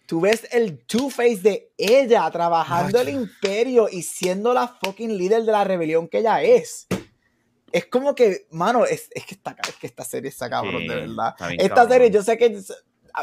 [0.07, 5.53] tú ves el Two-Face de ella trabajando el imperio y siendo la fucking líder de
[5.53, 6.87] la rebelión que ella es.
[7.73, 10.89] Es como que, mano, es, es que, esta, es que esta serie está cabrón, Sí,
[10.89, 11.35] de verdad.
[11.53, 11.89] Esta cabrón.
[11.93, 12.61] serie, yo sé que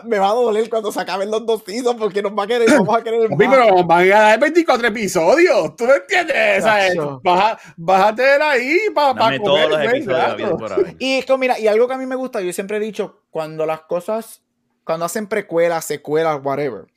[0.06, 2.70] me va a doler cuando se acaben los dos seasons porque nos va a querer,
[2.70, 3.38] vamos a querer más.
[3.38, 5.76] pero van a dar 24 episodios.
[5.76, 6.64] ¿Tú me entiendes?
[6.64, 7.58] O sea,
[7.88, 10.96] a tener ahí para Dame comer todos los episodios por.
[11.00, 13.24] Y es que, mira, y algo que a mí me gusta, yo siempre he dicho,
[13.30, 14.44] cuando las cosas,
[14.84, 16.88] cuando hacen precuelas, secuelas, whatever,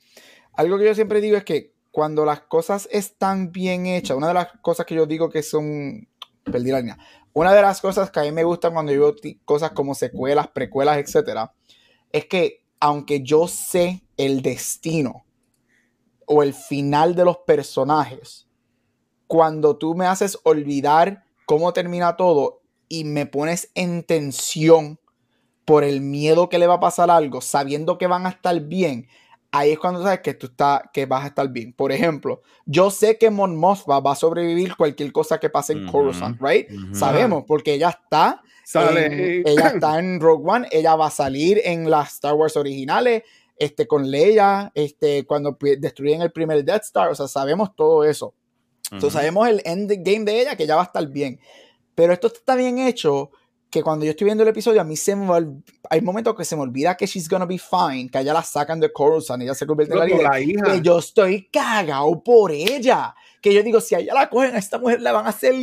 [0.53, 4.33] algo que yo siempre digo es que cuando las cosas están bien hechas, una de
[4.33, 6.07] las cosas que yo digo que son,
[6.43, 6.97] perdí la línea,
[7.33, 10.47] una de las cosas que a mí me gustan cuando yo veo cosas como secuelas,
[10.49, 11.53] precuelas, etcétera,
[12.11, 15.23] es que aunque yo sé el destino
[16.25, 18.47] o el final de los personajes,
[19.27, 24.99] cuando tú me haces olvidar cómo termina todo y me pones en tensión
[25.63, 29.07] por el miedo que le va a pasar algo, sabiendo que van a estar bien,
[29.51, 31.73] ahí es cuando sabes que tú está, que vas a estar bien.
[31.73, 35.83] Por ejemplo, yo sé que Mon Mothma va a sobrevivir cualquier cosa que pase en
[35.83, 35.91] Ujú.
[35.91, 36.67] Coruscant, right?
[36.93, 38.41] Sabemos, porque ella está
[38.71, 39.05] Sale.
[39.05, 43.23] en- ella está en Rogue One, ella va a salir en las Star Wars originales,
[43.57, 48.33] este, con Leia, este, cuando destruyen el primer Death Star, o sea, sabemos todo eso.
[48.85, 49.17] Entonces Ujú.
[49.19, 51.39] sabemos el endgame de ella, que ya va a estar bien.
[51.95, 53.29] Pero esto está bien hecho
[53.69, 55.27] que cuando yo estoy viendo el episodio, a mí se me
[55.89, 58.79] hay momentos que se me olvida que she's gonna be fine, que allá la sacan
[58.81, 60.63] de Coruscant, ella se convierte en la la hija.
[60.63, 63.15] que yo estoy cagado por ella.
[63.41, 65.53] Que yo digo, si a ella la cogen, a esta mujer le van a hacer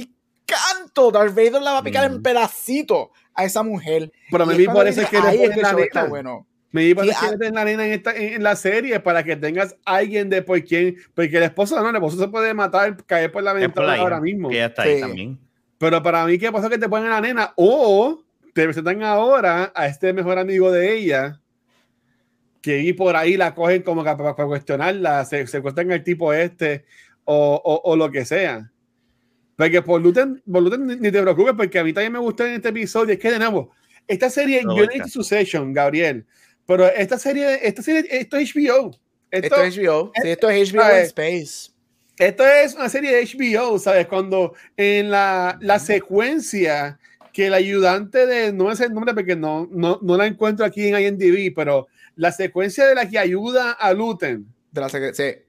[0.49, 1.11] canto.
[1.13, 2.23] Darth Vader la va a picar en Ujú.
[2.23, 4.11] pedacitos a esa mujer.
[4.31, 6.05] Pero me vi por eso es que le ahí ponen la nena.
[6.07, 6.47] bueno.
[6.71, 7.31] Me di por eso es que ah.
[7.31, 10.43] le ponen la nena en, esta, en, en la serie para que tengas alguien de
[10.43, 10.97] por quien.
[11.15, 14.49] Porque el esposo no, el esposo se puede matar, caer por la ventana ahora mismo.
[14.49, 14.89] Que ella está Sí.
[14.91, 15.39] ahí también.
[15.79, 16.69] Pero para mí, ¿qué pasa?
[16.69, 20.93] Que te ponen a la nena o te presentan ahora a este mejor amigo de
[20.95, 21.41] ella
[22.61, 26.33] que y por ahí la cogen como que para, para cuestionarla, se, se cuestan tipo
[26.33, 26.85] este
[27.25, 28.73] o, o, o lo que sea.
[29.59, 32.47] Porque por Luten, por Luten ni, ni te preocupes, porque a mí también me gustó
[32.47, 33.13] en este episodio.
[33.15, 33.73] Es que de nuevo,
[34.07, 36.25] esta serie, No, yo no he hecho Succession, Gabriel,
[36.65, 38.93] pero esta serie, esta serie, esto es HBO.
[39.33, 40.13] Esto, Esto es HBO.
[40.15, 41.05] Sí, esto es HBO en.
[41.07, 41.71] Space.
[42.19, 44.07] esto es una serie de HBO, ¿sabes?
[44.07, 46.99] Cuando en la, la secuencia
[47.33, 50.87] que el ayudante de, no es el nombre porque no, no, no la encuentro aquí
[50.87, 55.43] en IMDb, pero la secuencia de la que ayuda a Luten, De la secre- sí.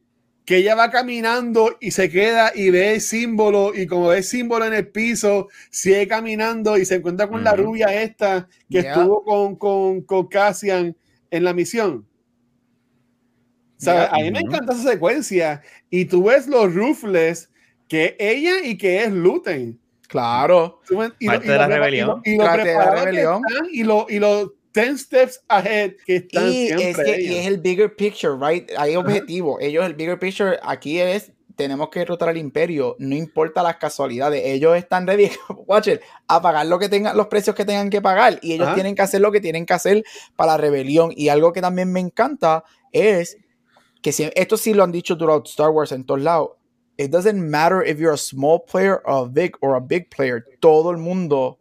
[0.49, 4.23] Que ella va caminando y se queda y ve el símbolo y como ve el
[4.23, 8.93] símbolo en el piso, sigue caminando y se encuentra con la rubia esta que Yeah.
[8.93, 10.97] estuvo con, con, con Cassian
[11.29, 12.07] en la misión.
[13.77, 14.09] O sea, Yeah.
[14.15, 17.51] a mí me encanta esa secuencia y tú ves los ruthless
[17.87, 19.79] que ella y que es Luten.
[20.07, 20.81] Claro.
[21.19, 22.21] Y Parte lo- y de lo la prepa- rebelión.
[22.25, 23.41] Y lo, y lo Parte de la preparado que rebelión.
[23.47, 27.35] están y lo, y lo 10 steps ahead que están Y siempre es, que, y
[27.35, 28.69] es el bigger picture, right?
[28.77, 29.59] Hay objetivo.
[29.59, 34.43] Ellos, el bigger picture aquí es, tenemos que derrotar al imperio, no importa las casualidades.
[34.45, 35.29] Ellos están ready,
[35.67, 38.39] watch it, a pagar lo que tengan, los precios que tengan que pagar.
[38.41, 38.75] Y ellos Ajá.
[38.75, 40.03] tienen que hacer lo que tienen que hacer
[40.35, 41.11] para la rebelión.
[41.15, 43.37] Y algo que también me encanta es
[44.01, 46.51] que si, esto sí lo han dicho durante Star Wars en todos lados.
[46.97, 50.45] It doesn't matter if you're a small player or a big or a big player.
[50.59, 51.57] Todo el mundo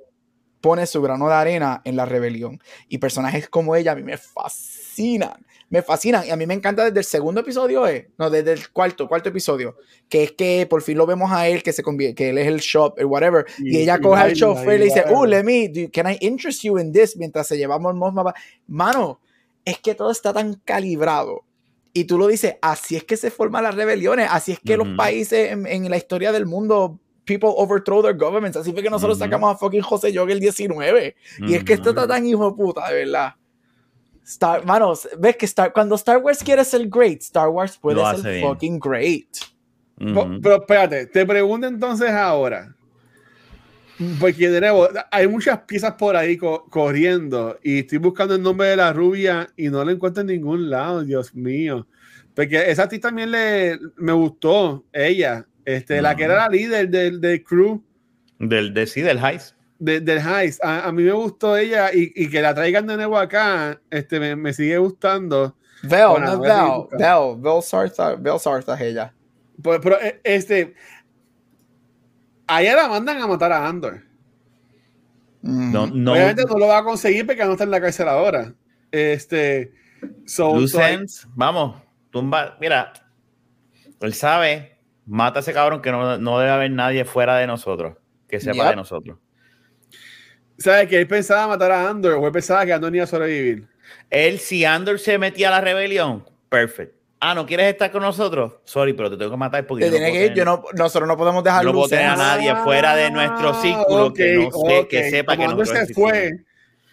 [0.61, 2.61] pone su grano de arena en la rebelión.
[2.89, 5.45] Y personajes como ella a mí me fascinan.
[5.71, 6.27] Me fascinan.
[6.27, 8.11] Y a mí me encanta desde el segundo episodio, eh.
[8.19, 9.77] No, desde el cuarto, cuarto episodio.
[10.09, 12.47] Que es que por fin lo vemos a él, que se convierte, que él es
[12.47, 13.45] el shop, el whatever.
[13.59, 16.11] Y, Y- ella y coge al chofer y le dice, oh, let me, do- can
[16.11, 17.17] I interest you in this?
[17.17, 18.35] Mientras se llevamos Mosma.
[18.67, 19.21] Mano,
[19.65, 21.45] es que todo está tan calibrado.
[21.93, 24.87] Y tú lo dices, así es que se forman las rebeliones, así es que los
[24.89, 24.97] Ujú.
[24.97, 26.99] países en, en la historia del mundo,
[27.29, 31.15] people overthrow their governments, así fue que nosotros sacamos a fucking José Yoga el 19.
[31.47, 33.35] Y es que esto está tan hijo de puta, de verdad.
[34.25, 38.33] Star, manos, ves que Star, cuando Star Wars quiere ser great, Star Wars puede ser
[38.33, 38.49] bien.
[38.49, 39.29] fucking great.
[40.43, 42.75] Pero espérate, te pregunto entonces ahora.
[44.21, 48.69] Porque de nuevo, hay muchas piezas por ahí co- corriendo y estoy buscando el nombre
[48.69, 51.85] de la rubia y no la encuentro en ningún lado, Dios mío.
[52.33, 56.89] Porque esa a ti también le, me gustó, ella, este, la que era la líder
[56.89, 57.83] del, del crew
[58.39, 59.55] Del, de, sí, del Heist.
[59.79, 60.63] de- del Heist.
[60.65, 64.19] A, a mí me gustó ella y, y que la traigan de nuevo acá, este,
[64.21, 65.57] me, me sigue gustando.
[65.83, 66.89] Vel, Bueno, no buscando.
[66.91, 69.15] Vel, Vel Sartha, Vel Sartha es ella.
[69.63, 70.75] Pero, pero, eh, este,
[72.47, 74.03] a ella la mandan a matar a Andor.
[75.43, 75.73] Mm.
[75.73, 76.13] No, no.
[76.13, 78.55] Obviamente no lo va a conseguir porque no está en la cárcel ahora.
[78.91, 79.73] Este.
[80.27, 81.05] So, hay-
[81.35, 82.57] vamos, tumba.
[82.61, 82.93] Mira,
[84.01, 84.78] Él sabe,
[85.09, 87.97] mata a ese cabrón que no, no debe haber nadie fuera de nosotros,
[88.29, 88.71] que sepa Yep.
[88.71, 89.19] de nosotros.
[90.59, 93.09] ¿Sabes que él pensaba matar a Andor o él pensaba que Andor no iba a
[93.09, 93.69] sobrevivir?
[94.11, 96.95] Él, si Andor se metía a la rebelión, perfect.
[97.21, 98.55] Ah, ¿no quieres estar con nosotros?
[98.65, 101.09] Sorry, pero te tengo que matar porque Te yo no que ir, yo no, nosotros
[101.09, 101.99] no podemos dejar no puedo luces.
[101.99, 105.11] tener a nadie fuera de nuestro círculo que, no sé- que ok.
[105.11, 106.33] sepa Como que Andor nosotros se fue,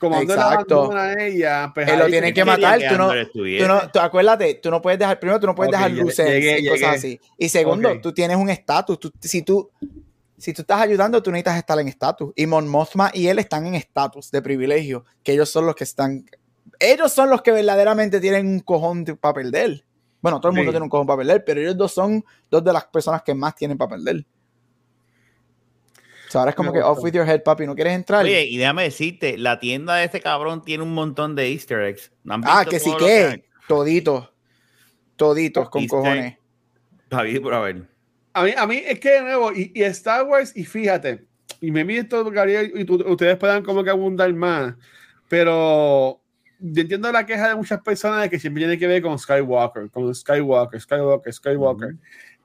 [0.01, 0.75] la Exacto.
[0.83, 3.11] abandona a ella, pues Él lo tienen que matar, que tú no-.
[3.33, 6.59] Tú no, tú acuérdate, tú no puedes dejar, primero, tú no puedes dejar luces llegué,
[6.59, 7.19] y cosas así.
[7.37, 8.99] Y segundo, tú tienes un estatus.
[8.99, 9.69] tú- Si tú,
[10.37, 12.31] si tú estás ayudando, tú necesitas estar en estatus.
[12.35, 15.85] Y Mon Mothma y él están en estatus de privilegio, que ellos son los que
[15.85, 16.25] están.
[16.79, 19.85] Ellos son los que verdaderamente tienen un cojón para perder.
[20.21, 20.73] Bueno, todo el mundo Sí.
[20.73, 23.55] tiene un cojón para perder, pero ellos dos son dos de las personas que más
[23.55, 24.25] tienen para perder.
[26.27, 28.23] O sea, ahora es como Me que off with your head, papi, ¿no quieres entrar?
[28.25, 32.11] Oye, y déjame decirte, la tienda de este cabrón tiene un montón de easter eggs.
[32.23, 34.31] ¿No ah, que sí que, toditos.
[35.15, 36.37] Toditos con Easter cojones.
[37.11, 37.87] Javi, por a ver.
[38.33, 41.25] A mí, a mí es que de nuevo, y, y Star Wars, y fíjate,
[41.61, 44.75] y me vi esto, Gabriel, y tú- ustedes puedan como que abundar más,
[45.29, 46.21] pero
[46.59, 49.89] yo entiendo la queja de muchas personas de que siempre tiene que ver con Skywalker,
[49.89, 51.95] con Skywalker, Skywalker, Skywalker.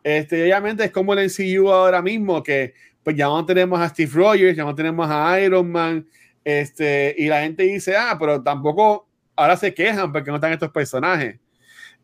[0.05, 4.11] este, obviamente es como el NCU ahora mismo, que pues ya no tenemos a Steve
[4.13, 6.07] Rogers, ya no tenemos a Iron Man,
[6.45, 10.71] este, y la gente dice, ah, pero tampoco, ahora se quejan porque no están estos
[10.71, 11.39] personajes.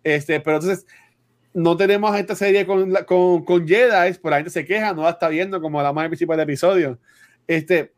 [0.02, 0.86] Este, pero entonces,
[1.54, 5.10] no tenemos esta serie con, con, con Jedi, por la gente se queja, no la
[5.10, 6.98] está viendo como la más principal del episodio.
[7.46, 7.94] Este,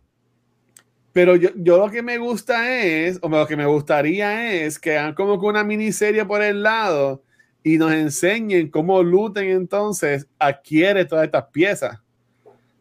[1.12, 4.96] pero yo, yo lo que me gusta es, o lo que me gustaría es que
[4.96, 7.24] hagan como que una miniserie por el lado
[7.64, 11.99] y nos enseñen cómo Luten entonces adquiere todas estas piezas.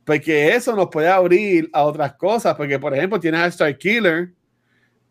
[0.08, 4.32] Porque eso nos puede abrir a otras cosas, porque por ejemplo tienes a Star Killer,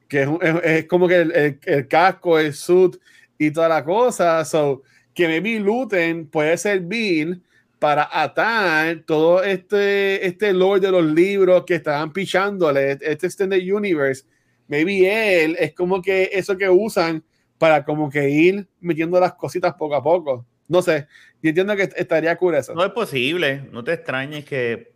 [0.08, 2.96] que es, es- es como que el, el- el casco, el suit
[3.38, 4.42] y toda la cosa.
[4.46, 4.82] So,
[5.12, 7.42] que maybe Luten puede servir
[7.78, 14.24] para atar todo este, este lore de los libros que estaban pichándole, este Extended Universe.
[14.66, 17.22] Maybe él es como que eso que usan
[17.58, 20.46] para como que ir metiendo las cositas poco a poco.
[20.68, 21.06] No sé,
[21.42, 22.74] yo entiendo que estaría cool eso.
[22.74, 23.68] No es posible.
[23.72, 24.92] No te extrañes que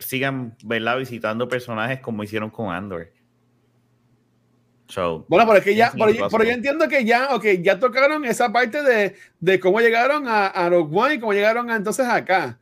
[0.00, 0.98] sigan ¿verdad?
[0.98, 3.12] visitando personajes como hicieron con Andor.
[4.88, 6.28] So, Bueno, pero es que ya, pero, yo- possible.
[6.30, 10.46] pero yo entiendo que ya, ok, ya tocaron esa parte de, de cómo llegaron a,
[10.46, 12.58] a Rogue One y cómo llegaron a- entonces acá.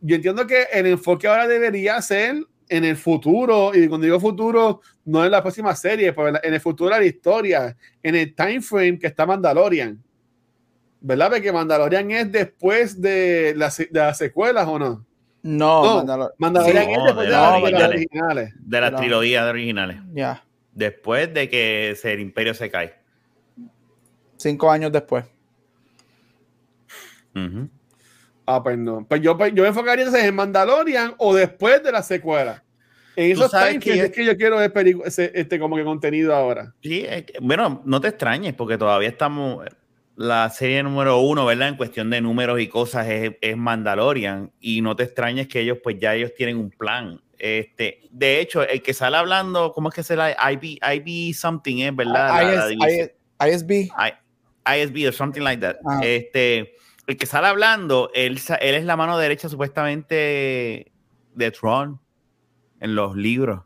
[0.00, 2.36] Yo entiendo que el enfoque ahora debería ser
[2.68, 6.60] en el futuro, y cuando digo futuro, no en la próxima serie, pero en el
[6.60, 10.02] futuro de la historia, en el time frame que está Mandalorian.
[11.08, 11.30] ¿Verdad?
[11.30, 15.06] Porque Mandalorian es después de, las de las secuelas, ¿o no?
[15.44, 17.94] No, No, Mandalor- Mandalorian Sí, es no, después de de, las de las originales.
[17.96, 18.54] originales.
[18.58, 18.98] de las No.
[18.98, 19.96] trilogías originales.
[20.12, 22.94] Ya, Después de que el imperio se cae.
[24.36, 25.24] cinco años después.
[27.36, 27.68] Ujú.
[28.44, 29.06] Ah, pues no.
[29.08, 32.64] Pues yo, pues yo me enfocaría entonces en Mandalorian o después de la secuela.
[33.14, 34.72] En esos times que es que yo quiero ver
[35.06, 36.74] este, como que contenido ahora.
[36.82, 39.64] Sí, es que- bueno, no te extrañes porque todavía estamos.
[40.16, 41.68] La serie número uno, ¿verdad?
[41.68, 44.50] En cuestión de números y cosas es, es Mandalorian.
[44.60, 47.20] Y no te extrañes que ellos, pues ya ellos tienen un plan.
[47.38, 51.78] Este, de hecho, el que sale hablando, ¿cómo es que se la IB, IB something,
[51.84, 52.28] es verdad?
[52.34, 53.10] La- la IS, división.
[53.40, 53.70] ISB.
[54.66, 55.76] I- ISB o something like that.
[55.86, 56.00] Ah.
[56.02, 56.74] Este,
[57.06, 60.90] el que sale hablando, él, él es la mano derecha supuestamente
[61.34, 62.00] de Tron
[62.80, 63.60] en los libros.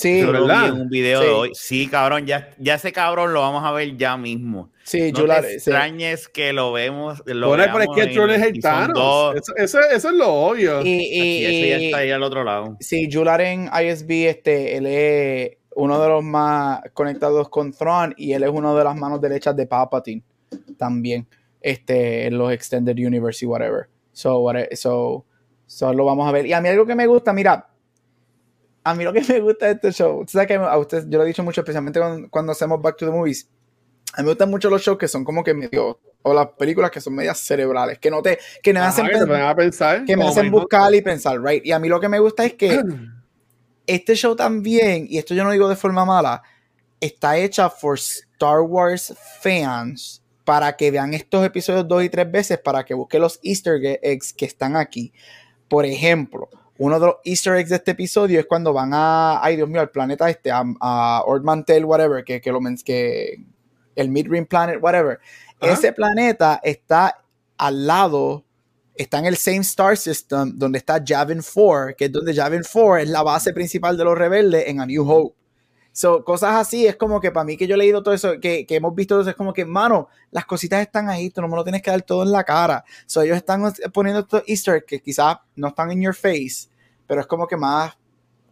[0.00, 0.68] Sí, Yo lo vi ¿verdad?
[0.68, 1.26] en un video Sí.
[1.26, 1.50] de hoy.
[1.54, 4.70] Sí, cabrón, ya, ya ese cabrón lo vamos a ver ya mismo.
[4.82, 5.54] sí, No Jular, te sí.
[5.56, 7.22] extrañes que lo vemos.
[7.26, 9.34] Lo Bueno, pero es que en Tron es el Thanos.
[9.36, 10.80] Eso, eso, eso es lo obvio.
[10.82, 12.76] Y, y- Sí, ese ya y- está ahí al otro lado.
[12.80, 18.32] sí, Jular en ISB, este, él es uno de los más conectados con Thrawn y
[18.32, 20.22] él es uno de las manos derechas de Palpatine
[20.78, 21.26] también,
[21.60, 23.88] este, en los Extended Universe y whatever.
[24.12, 25.24] So, what- so,
[25.66, 26.46] so lo vamos a ver.
[26.46, 27.68] Y a mí algo que me gusta, mira,
[28.84, 31.28] a mí lo que me gusta de este show, que a usted, yo lo he
[31.28, 33.48] dicho mucho, especialmente cuando, cuando hacemos Back to the Movies,
[34.14, 36.90] a mí me gustan mucho los shows que son como que medio, o las películas
[36.90, 40.04] que son medias cerebrales, que no te, que me Ajá, hacen que pensar- pensar.
[40.04, 41.64] que me hacen buscar y pensar, right?
[41.64, 42.80] Y a mí lo que me gusta es que
[43.86, 46.42] este show también, y esto yo no digo de forma mala,
[47.00, 52.58] está hecha for Star Wars fans para que vean estos episodios dos y tres veces
[52.58, 55.12] para que busquen los Easter eggs que están aquí.
[55.68, 56.48] Por ejemplo,
[56.82, 59.82] uno de los Easter eggs de este episodio es cuando van a, ay Dios mío,
[59.82, 63.36] al planeta este, a, a whatever, que, que lo que
[63.94, 65.18] el Midrim Planet, whatever.
[65.60, 67.22] Ese planeta está
[67.58, 68.46] al lado,
[68.94, 72.96] está en el same star system donde está Javin 4, que es donde Javin 4
[72.96, 75.36] es la base principal de los rebeldes en A New Hope.
[75.92, 78.64] So, cosas así es como que para mí que yo he leído todo eso, que,
[78.64, 81.56] que hemos visto eso, es como que, mano, las cositas están ahí, tú no me
[81.56, 82.82] lo tienes que dar todo en la cara.
[83.04, 86.69] So, ellos están poniendo estos easter eggs que quizás no están en your face,
[87.10, 87.92] pero es como que más,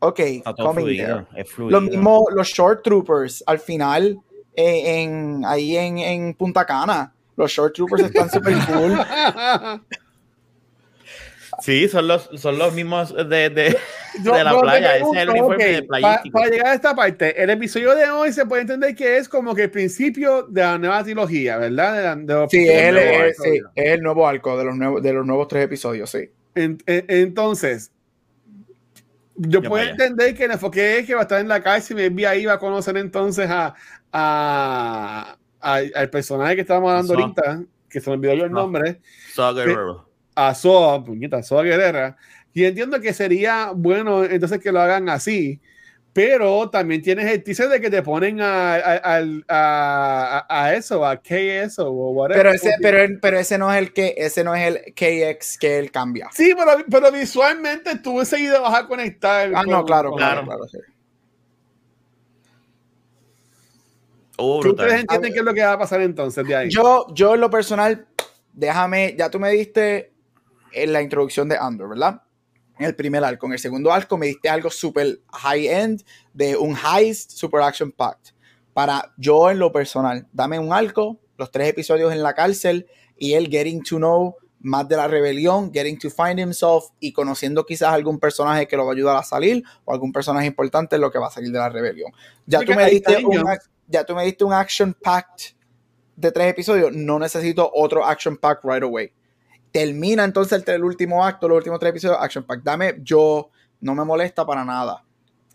[0.01, 0.21] ok,
[0.75, 1.43] fluido, there.
[1.43, 1.81] es fluido.
[1.81, 4.19] Lo mismo los short troopers al final,
[4.57, 7.13] eh, en, ahí en, en Punta Cana.
[7.37, 8.99] Los short troopers están súper cool.
[11.61, 13.51] Sí, son los, son los mismos de, de,
[14.23, 14.97] de la playa.
[14.97, 16.39] Ese es el pregunto, uniforme ok, de pa- playístico.
[16.39, 19.55] para llegar a esta parte, el episodio de hoy se puede entender que es como
[19.57, 21.97] que el principio de la nueva trilogía, ¿verdad?
[21.97, 25.03] De la- de los- Sí, los es el, sí, es nuevo arco de los, nuevos,
[25.03, 26.31] de los nuevos tres episodios, sí.
[26.55, 27.91] En- en- entonces,
[29.39, 32.03] yo puedo entender que el enfoque es que va a estar en la cárcel y
[32.03, 33.75] maybe ahí va a conocer entonces a,
[34.13, 37.23] a- a- al personaje que estábamos hablando Saw.
[37.23, 38.61] ahorita, que se me olvidó yo el No.
[38.63, 39.01] nombre,
[39.37, 40.09] Guerrero.
[40.35, 42.17] a Soa, puñeta, Soa Guerrera.
[42.53, 45.61] Y entiendo que sería bueno entonces que lo hagan así,
[46.19, 51.07] pero también tienes el teaser de que te ponen a, a, al- a- a- eso,
[51.07, 52.43] a KS o whatever.
[52.43, 55.59] Pero ese, pero, el- pero ese no es el que, ese no es el KX
[55.59, 56.29] que él cambia.
[56.33, 59.53] Sí, pero, pero visualmente tú enseguida vas a conectar.
[59.55, 60.59] Ah, no, con- claro, con- claro, Claro.
[60.67, 60.69] claro.
[60.69, 60.79] sí.
[64.39, 65.01] Oh, ¿Qué ustedes brutal.
[65.03, 66.69] entienden qué es lo que va a pasar entonces de ahí?
[66.69, 68.09] Yo, yo en lo personal,
[68.53, 70.13] déjame, ya tú me diste
[70.73, 72.23] en la introducción de Andor, ¿verdad?
[72.79, 73.47] En el primer arco.
[73.47, 78.33] En el segundo arco me diste algo súper high-end de un heist super action packed.
[78.73, 83.33] Para yo en lo personal, dame un arco, los tres episodios en la cárcel y
[83.33, 87.93] él getting to know más de la rebelión, getting to find himself y conociendo quizás
[87.93, 91.11] algún personaje que lo va a ayudar a salir o algún personaje importante en lo
[91.11, 92.13] que va a salir de la rebelión.
[92.47, 93.45] Ya Porque tú me diste un,
[93.87, 95.55] ya tú me diste un action packed
[96.17, 99.13] de tres episodios, no necesito otro action pack right away.
[99.73, 102.63] Termina entonces el, el último acto, los últimos tres episodios, action pack.
[102.63, 103.51] Dame, yo
[103.81, 105.05] no me molesta para nada.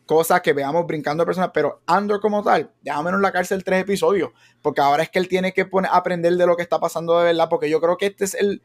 [0.06, 3.82] Cosas que veamos brincando de personas, pero Andor como tal, déjame en la cárcel tres
[3.82, 7.18] episodios, porque ahora es que él tiene que poner, aprender de lo que está pasando
[7.18, 8.62] de verdad, porque yo creo que este es el,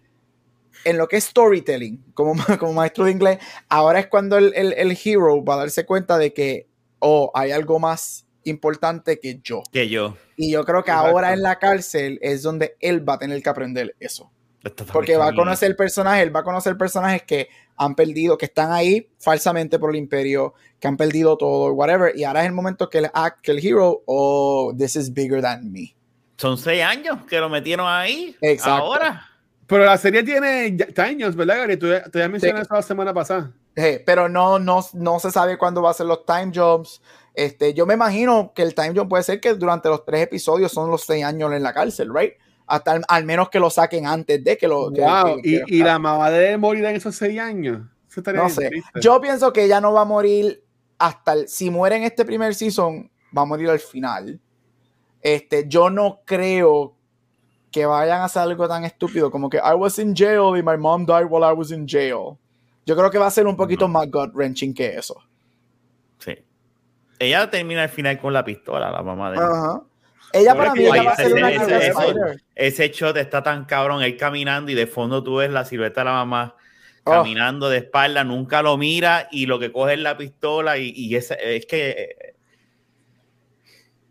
[0.85, 3.39] en lo que es storytelling, como, como maestro de inglés,
[3.69, 6.67] ahora es cuando el, el, el hero va a darse cuenta de que,
[6.99, 9.63] oh, hay algo más importante que yo.
[9.73, 10.17] Que yo.
[10.37, 11.11] Y yo creo que Exacto.
[11.11, 14.31] ahora en la cárcel es donde él va a tener que aprender eso.
[14.93, 18.73] Porque va a conocer personajes, él va a conocer personajes que han perdido, que están
[18.73, 22.17] ahí falsamente por el imperio, que han perdido todo, whatever.
[22.17, 25.41] Y ahora es el momento que el act, que el hero, oh, this is bigger
[25.41, 25.95] than me.
[26.37, 28.37] Son seis años que lo metieron ahí.
[28.41, 28.85] Exacto.
[28.85, 29.25] Ahora.
[29.67, 31.77] Pero la serie tiene años, ¿verdad, Gary?
[31.77, 33.53] Tú, tú ya mencionaste eso la semana pasada.
[33.77, 37.03] Eh, pero no, no, no se sabe cuándo va a ser los time jobs.
[37.35, 40.73] Este, yo me imagino que el time job puede ser que durante los tres episodios
[40.73, 42.33] son los seis años en la cárcel, right?
[42.69, 44.93] Hasta al, al menos que lo saquen antes de que lo.
[44.93, 45.37] que- wow.
[45.37, 47.83] que- que- y, y la mamá de morir en esos seis años.
[48.11, 48.69] Eso No sé.
[48.69, 49.01] triste.
[49.01, 50.63] Yo pienso que ella no va a morir
[50.99, 51.49] hasta el.
[51.49, 54.39] Si muere en este primer season, va a morir al final.
[55.21, 56.95] Este, yo no creo
[57.71, 60.77] que vayan a hacer algo tan estúpido como que I was in jail y my
[60.79, 62.37] mom died while I was in jail.
[62.87, 63.95] Yo creo que va a ser un poquito No.
[63.95, 65.17] más gut wrenching que eso.
[66.19, 66.35] Sí.
[67.19, 69.43] Ella termina al final con la pistola, la mamá de él.
[69.43, 69.83] Ajá.
[70.33, 72.43] Ella para mí que ella ahí va a ese- ser una ese-.
[72.55, 76.05] Ese shot está tan cabrón, él caminando y de fondo tú ves la silueta de
[76.07, 76.55] la mamá
[77.05, 77.11] Oh.
[77.13, 81.17] caminando de espalda, nunca lo mira y lo que coge es la pistola y, y
[81.17, 82.35] ese, es que eh,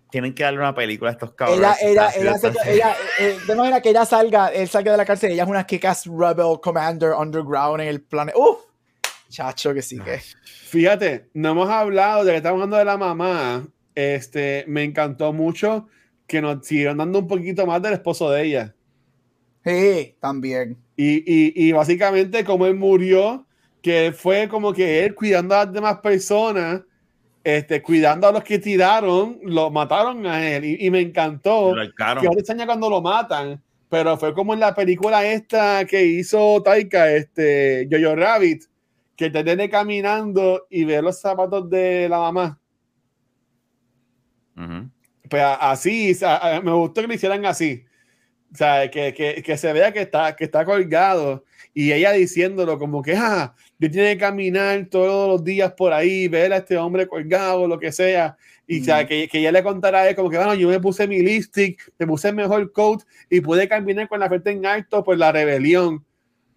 [0.09, 1.78] tienen que darle una película a estos cabrones.
[1.82, 4.68] Ella, ella, Así ella, de se- tan- ella, eh, de manera que ella salga, él
[4.70, 8.38] salga de la cárcel, ella es una kick-ass rebel commander underground en el planeta.
[8.38, 8.59] Uf,
[9.30, 10.20] chacho que sí que.
[10.43, 13.68] Fíjate, no hemos hablado de que estamos hablando de la mamá.
[13.93, 15.88] Este, me encantó mucho
[16.28, 18.75] que nos siguieron dando un poquito más del esposo de ella.
[19.63, 20.78] Sí, también.
[20.95, 23.45] Y, y, y básicamente como él murió,
[23.82, 26.82] que fue como que él cuidando a las demás personas,
[27.43, 30.65] este, cuidando a los que tiraron, lo mataron a él.
[30.65, 31.73] Y, y me encantó.
[31.95, 36.61] que ahora extraña cuando lo matan, pero fue como en la película esta que hizo
[36.61, 38.63] Taika, este, Jojo Rabbit,
[39.15, 42.59] que te tiene caminando y ve los zapatos de la mamá.
[44.57, 44.89] Ujú.
[45.30, 47.84] Pues a- así, o sea, a- me gustó que lo hicieran así.
[48.53, 52.80] O sea, que, que, que se vea que está, que está colgado y ella diciéndolo
[52.80, 56.78] como que, ah, yo tiene que caminar todos los días por ahí, ver a este
[56.78, 58.38] hombre colgado, lo que sea.
[58.65, 59.07] Y o sea, Mm.
[59.07, 61.91] que, que ella le contara a él como que, bueno, yo me puse mi lipstick,
[61.99, 65.32] me puse el mejor coat y pude caminar con la frente en alto por la
[65.32, 66.03] rebelión.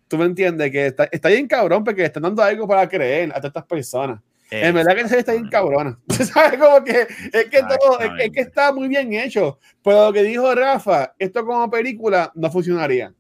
[0.09, 0.71] ¿Tú me entiendes?
[0.73, 4.21] Que está, está bien cabrón porque están dando algo para creer a todas estas personas.
[4.51, 5.99] Eh, En verdad que serie está bien cabrona.
[6.09, 6.59] ¿Sabes?
[6.59, 9.59] Como que es que todo, es, es que está muy bien hecho.
[9.83, 13.15] Pero lo que dijo Rafa, esto como película no funcionaría.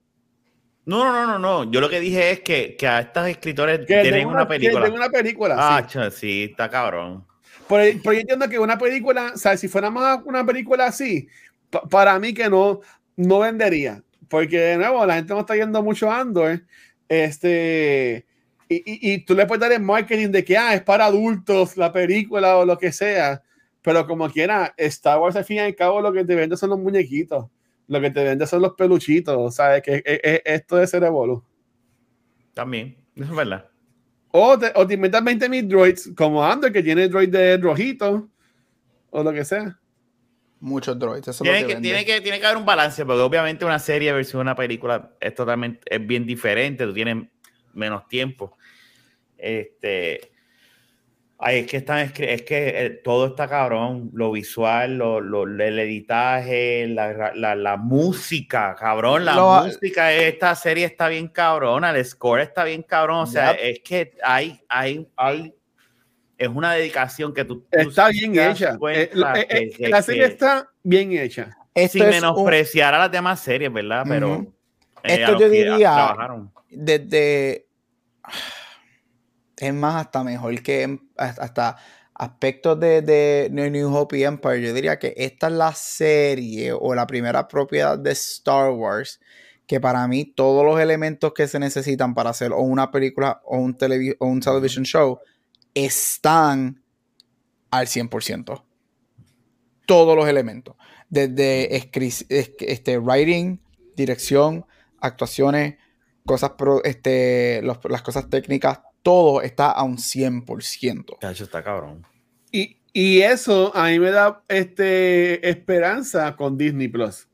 [0.84, 1.70] No, no, no, no, no.
[1.70, 4.84] Yo lo que dije es que, que a estos escritores tienen una que película.
[4.84, 5.54] tenga una película.
[5.56, 5.92] Ah, sí.
[5.92, 7.24] cha, sí, está cabrón.
[7.68, 11.28] pero, yo entiendo que una película, o sea, si fuera más una película así,
[11.90, 12.80] para mí que no,
[13.16, 14.02] no vendería.
[14.28, 16.62] Porque de nuevo, la gente no está yendo mucho Andor.
[17.08, 18.26] Este,
[18.70, 21.76] y, y, y, tú le puedes dar el marketing de que ah, es para adultos
[21.76, 23.42] la película o lo que sea.
[23.82, 26.70] Pero como quiera, Star Wars al fin y al cabo lo que te vende son
[26.70, 27.46] los muñequitos.
[27.88, 29.56] Lo que te vende son los peluchitos.
[29.56, 29.82] ¿Sabes?
[29.82, 31.44] Que es, esto de Cerebolo.
[32.54, 33.68] También, eso es verdad.
[34.30, 38.28] O te, o te inventas 20 mil droids como Andor, que tiene droid de rojito.
[39.10, 39.80] O lo que sea.
[40.60, 41.26] Muchos droids.
[41.26, 44.34] Eso tiene, que, tiene, que, tiene que haber un balance, porque obviamente una serie versus
[44.34, 46.84] una película es totalmente es bien diferente.
[46.84, 47.26] Tú tienes
[47.72, 48.56] menos tiempo.
[49.40, 50.30] Este,
[51.42, 55.78] Ay, es que están, es que eh, todo está cabrón, lo visual, lo, lo el
[55.78, 62.04] editaje, la, la, la, música, cabrón, la música de esta serie está bien cabrona, el
[62.04, 65.54] score está bien cabrón, o sea, es que hay, hay, hay,
[66.36, 67.66] es una dedicación que tú...
[67.70, 71.56] Está bien hecha, eh, eh, la serie está bien hecha.
[71.88, 74.04] sin menospreciar a las demás series, ¿verdad?
[74.06, 74.46] Pero...
[75.02, 76.14] Esto yo diría,
[76.68, 77.64] desde
[79.60, 81.76] es más, hasta mejor que hasta
[82.14, 84.60] aspectos de, de, New Hope y Empire.
[84.60, 89.20] Yo diría que esta es la serie o la primera propiedad de Star Wars
[89.66, 93.56] que para mí todos los elementos que se necesitan para hacer o una película o
[93.58, 93.78] un,
[94.18, 95.20] o un television show
[95.74, 96.82] están
[97.70, 98.64] al 100%.
[99.86, 100.74] Todos los elementos.
[101.08, 103.60] Desde este, writing,
[103.96, 104.66] dirección,
[105.00, 105.76] actuaciones,
[106.26, 106.52] cosas
[106.82, 111.18] este, las cosas técnicas, todo está a un 100%.
[111.20, 112.06] Cacho, está cabrón.
[112.52, 117.26] Y, y, eso a mí me da este, esperanza con Disney Plus.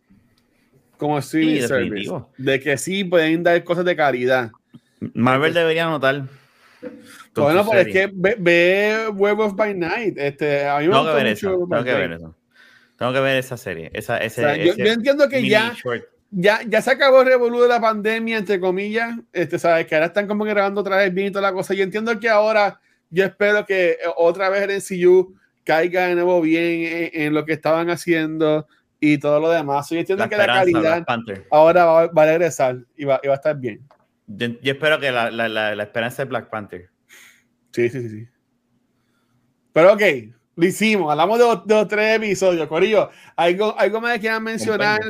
[0.96, 2.10] Como streaming service.
[2.38, 4.50] De que sí pueden dar cosas de calidad.
[5.14, 6.24] Marvel debería notar.
[7.34, 10.16] Bueno, pues es que ve, Web of by Night.
[10.16, 12.34] Este, a mí me tengo, que ver, eso, tengo que ver eso.
[12.96, 13.90] Tengo que ver esa serie.
[13.92, 15.74] Esa, ese, yo, entiendo que ya,
[16.30, 19.16] ya, ya se acabó el revolú de la pandemia, entre comillas.
[19.32, 21.74] Este, sabes que ahora están como grabando otra vez bien y toda la cosa.
[21.74, 26.40] Y entiendo que ahora yo espero que eh, otra vez el NCU caiga de nuevo
[26.40, 28.66] bien en, lo que estaban haciendo
[29.00, 29.88] y todo lo demás.
[29.90, 31.04] Yo entiendo que la calidad
[31.50, 33.80] ahora va, a regresar y va, y va, a estar bien.
[34.26, 36.88] Yo, espero que la, la, la, esperanza de Black Panther.
[37.72, 38.28] Sí, sí, sí, sí.
[39.72, 40.02] Pero ok,
[40.56, 41.10] lo hicimos.
[41.10, 42.66] Hablamos de, los tres episodios.
[42.66, 45.00] Corillo, ¿algo, algo más que quieran mencionar?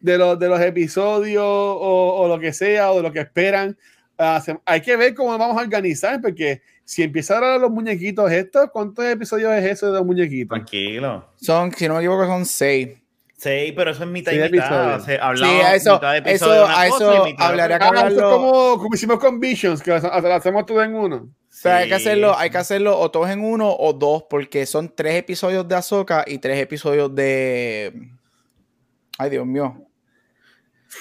[0.00, 3.76] De los, de los episodios o, lo que sea, o de lo que esperan.
[4.18, 8.70] Ah, hay que ver cómo vamos a organizar, porque si empiezan a los muñequitos estos,
[8.72, 10.56] ¿cuántos episodios es eso de los muñequitos?
[10.56, 11.28] Tranquilo.
[11.36, 12.90] Son, si no me equivoco, son seis.
[13.36, 15.04] Sí, pero eso es mitad y mitad.
[15.04, 20.34] sí, a eso, eso, a eso hablaría ah, como, como hicimos con Visions, que lo
[20.34, 21.28] hacemos todo en uno.
[21.62, 24.94] Pero hay que hacerlo, hay que hacerlo o todos en uno o dos, porque son
[24.94, 28.10] tres episodios de Ahsoka y tres episodios de.
[29.18, 29.85] Ay, Dios mío.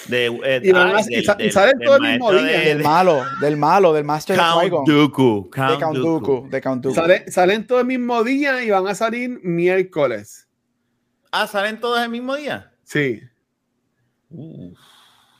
[0.07, 1.01] De, eh, y, ah,
[1.37, 2.59] del, salen todo el mismo día.
[2.59, 6.49] del malo, del malo, del Master Count of Dooku, Count de Count Dooku.
[6.49, 6.95] De Count Dooku.
[6.95, 10.47] Sale, salen todo el mismo día y van a salir miércoles.
[11.31, 12.71] Ah, ¿salen todos el mismo día?
[12.83, 13.21] Sí.
[14.29, 14.77] Uf.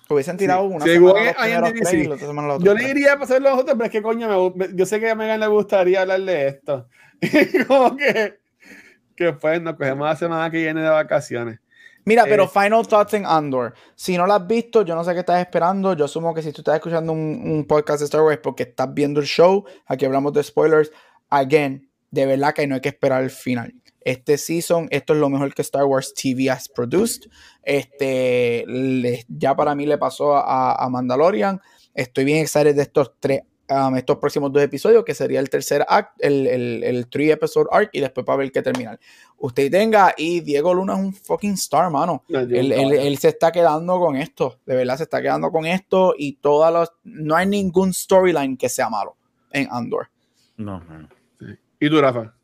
[0.08, 0.76] Hubiesen tirado sí.
[0.76, 2.66] una semana, los sí.
[2.66, 5.10] Yo le iría a pasar los otros, pero es que coño, me, yo sé que
[5.10, 6.88] a Megan le gustaría hablar de esto.
[7.68, 8.38] como que,
[9.16, 11.60] que pues nos cogemos la semana que viene de vacaciones.
[12.06, 13.74] Mira, pero Final Thoughts en Andor.
[13.96, 15.94] Si no lo has visto, yo no sé qué estás esperando.
[15.94, 19.20] Yo asumo que si tú estás escuchando un, podcast de Star Wars porque estás viendo
[19.20, 20.92] el show, aquí hablamos de spoilers.
[21.30, 23.74] Again, de verdad que no hay que esperar el final.
[24.02, 27.28] Este season, esto es lo mejor que Star Wars TV has produced.
[27.64, 28.66] Este,
[29.28, 31.60] ya para mí le pasó a, a Mandalorian.
[31.96, 35.84] Estoy bien excited de estos tres Um, estos próximos dos episodios, que sería el tercer
[35.90, 39.00] act, el, el, el three episode arc, y después para ver qué terminar.
[39.38, 42.24] Usted tenga, y Diego Luna es un fucking star, mano.
[42.30, 46.34] él, él, se está quedando con esto, de verdad se está quedando con esto, y
[46.34, 46.92] todas las.
[47.04, 49.18] No hay ningún storyline que sea malo
[49.52, 50.10] en Andor.
[50.58, 51.10] No, no.
[51.80, 52.36] ¿Y tú, Rafa?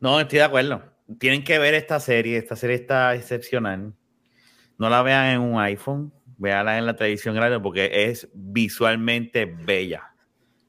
[0.00, 0.82] No, estoy de acuerdo.
[1.18, 3.92] Tienen que ver esta serie, esta serie está excepcional.
[4.78, 10.13] No la vean en un iPhone, véanla en la televisión grande porque es visualmente bella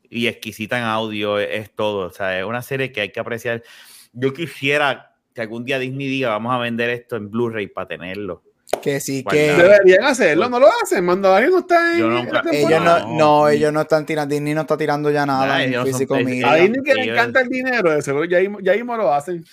[0.09, 2.07] y exquisita en audio, es, todo.
[2.07, 3.63] O sea, es una serie que hay que apreciar.
[4.13, 8.43] Yo quisiera que algún día Disney diga, vamos a vender esto en Blu-ray para tenerlo.
[8.81, 9.53] Que sí, que.
[9.53, 11.05] Deberían hacerlo, no lo hacen.
[11.05, 11.97] Mandalorian no está en.
[12.51, 14.33] ellos no, no, ellos no están tirando.
[14.33, 17.91] Disney no está tirando ya nada en físico A Disney que le encanta el dinero,
[17.91, 19.45] de seguro ya, ya mismo lo hacen.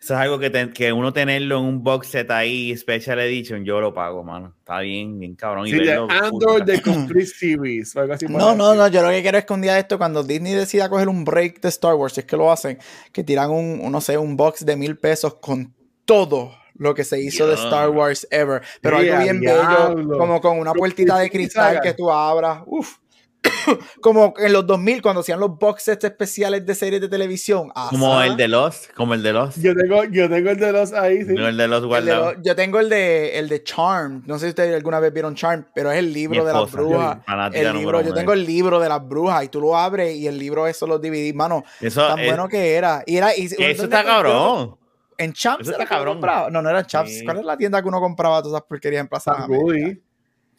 [0.00, 3.64] Eso es algo que, te- que uno tenerlo en un box set ahí, Special Edition,
[3.64, 4.54] yo lo pago, mano.
[4.58, 5.66] Está bien, bien cabrón.
[5.66, 6.64] Y Sí, de verlo, Andor.
[6.64, 7.96] The Complete Series.
[7.96, 9.80] o algo así No, no, no, yo lo que quiero es que un día de
[9.80, 12.78] esto, cuando Disney decida coger un break de Star Wars, si es que lo hacen,
[13.12, 15.74] que tiran un, no sé, un box de mil pesos con
[16.04, 17.64] todo lo que se hizo de Ya.
[17.64, 19.96] Star Wars ever, pero Sí, algo bien diablo.
[19.96, 22.98] bello, como con una puertita de cristal que tú abras, uf.
[24.00, 27.70] como en los 2000 cuando hacían los box sets especiales de series de televisión.
[27.90, 29.58] Como el de Lost, como el de Lost.
[29.58, 31.34] Yo tengo, yo tengo el de los ahí, sí.
[31.34, 32.32] No, el de de guardado.
[32.32, 35.34] lo- yo tengo el de el de Charm, no sé si ustedes alguna vez vieron
[35.34, 37.18] Charm, pero es el libro de las brujas.
[37.24, 40.26] fanática El libro, yo tengo el libro de las brujas y tú lo abres y
[40.26, 41.64] el libro es solo DVD, mano.
[41.80, 43.02] Eso, tan es- bueno que era.
[43.06, 44.76] Y era y, eso ¿dónde está cabrón.
[45.16, 45.62] En Champs.
[45.62, 46.14] Eso era está cabrón.
[46.14, 46.48] compraba.
[46.50, 47.10] No, no era Champs.
[47.18, 47.24] Sí.
[47.24, 49.48] ¿Cuál es la tienda que uno compraba todas esas porquerías en Plaza San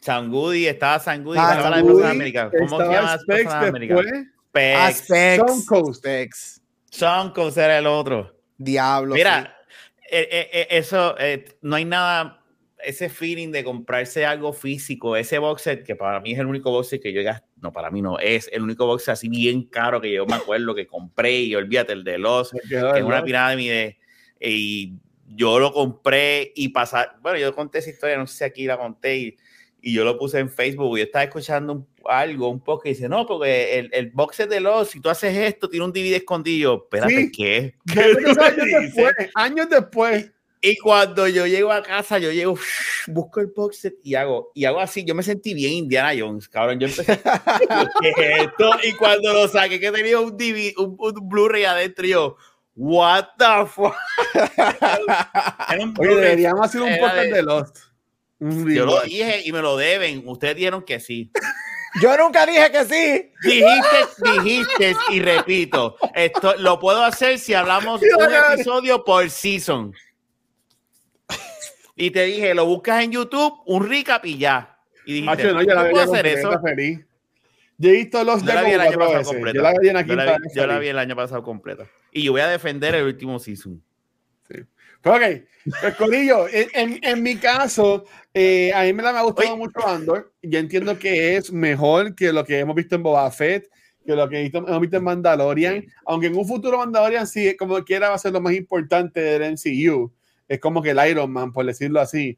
[0.00, 0.02] Goody.
[0.02, 2.50] San Goody, estaba San Goody, Ah, estaba San la de Plaza América.
[2.58, 3.96] ¿Cómo se llama Specs Plaza América?
[4.92, 5.06] Specs.
[5.46, 5.98] Suncoast.
[6.00, 6.62] Specs.
[6.90, 8.36] Suncoast era el otro.
[8.58, 9.14] Diablo.
[9.14, 9.18] sí.
[9.20, 9.56] Mira,
[10.10, 12.42] eh, eh, eh, eso, eh, no hay nada,
[12.82, 16.70] ese feeling de comprarse algo físico, ese box set, que para mí es el único
[16.72, 19.12] box set que yo he gast- no, para mí no, es el único box set
[19.12, 22.76] así bien caro que yo me acuerdo que compré y olvídate, el de los, que
[22.76, 23.98] es una pirámide,
[24.40, 24.94] y
[25.28, 28.76] yo lo compré y pasar, bueno, yo conté esa historia, no sé si aquí la
[28.78, 29.36] conté, y,
[29.82, 32.90] y yo lo puse en Facebook, y yo estaba escuchando un- algo, un poco, y
[32.90, 35.92] dice, no, porque el, el box set de los, si tú haces esto, tiene un
[35.92, 37.32] DVD escondido, espérate, Sí.
[37.32, 37.74] ¿qué?
[37.92, 40.30] ¿Qué años después, años después.
[40.62, 42.54] Y cuando yo llego a casa, yo llego,
[43.06, 45.04] busco el box set y hago, y hago así.
[45.06, 46.78] Yo me sentí bien Indiana Jones, cabrón.
[46.78, 47.18] Yo empecé,
[48.02, 48.70] ¿qué es esto?
[48.82, 52.36] Y cuando lo saqué, que tenía un, DVD, un, un Blu-ray adentro, y yo,
[52.76, 53.94] what the fuck?
[55.70, 57.78] Era un Oye, deberíamos hacer un podcast de- de Lost.
[58.40, 60.22] Yo lo dije y me lo deben.
[60.26, 61.30] Ustedes dijeron que sí.
[62.00, 63.32] Yo nunca dije que sí.
[63.42, 68.16] Dijiste, dijiste, y repito, esto lo puedo hacer si hablamos Mira,
[68.48, 69.92] un episodio por season.
[71.96, 74.78] Y te dije, lo buscas en YouTube, un recap y ya.
[75.04, 76.60] Y dijiste, Macho, no, yo la ¿no veía puedo hacer eso?
[76.62, 77.00] feliz.
[77.76, 79.56] Yo he visto los de la vi el año pasado completa.
[79.56, 80.80] Yo la vi en aquí Yo la vi, para yo la salir.
[80.80, 81.84] vi el año pasado completa.
[82.12, 83.82] Y yo voy a defender el último season.
[85.04, 85.22] Ok,
[85.80, 89.54] pues Corillo, en, en, en mi caso, eh, a mí me, la, me ha gustado
[89.54, 89.58] Oye.
[89.58, 90.32] mucho Andor.
[90.42, 93.68] Yo entiendo que es mejor que lo que hemos visto en Boba Fett,
[94.04, 95.84] que lo que hemos visto en Mandalorian.
[96.04, 99.52] Aunque en un futuro Mandalorian, sí, como quiera, va a ser lo más importante del
[99.52, 100.12] MCU.
[100.48, 102.36] Es como que el Iron Man, por decirlo así.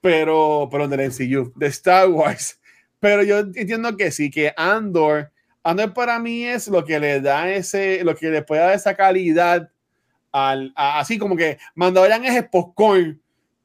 [0.00, 2.60] Pero, pero del MCU, de Star Wars.
[3.00, 5.32] Pero yo entiendo que sí, que Andor,
[5.62, 8.94] Andor para mí es lo que le da ese, lo que le puede dar esa
[8.94, 9.70] calidad
[10.32, 13.20] así como que Mandalorian es el popcorn.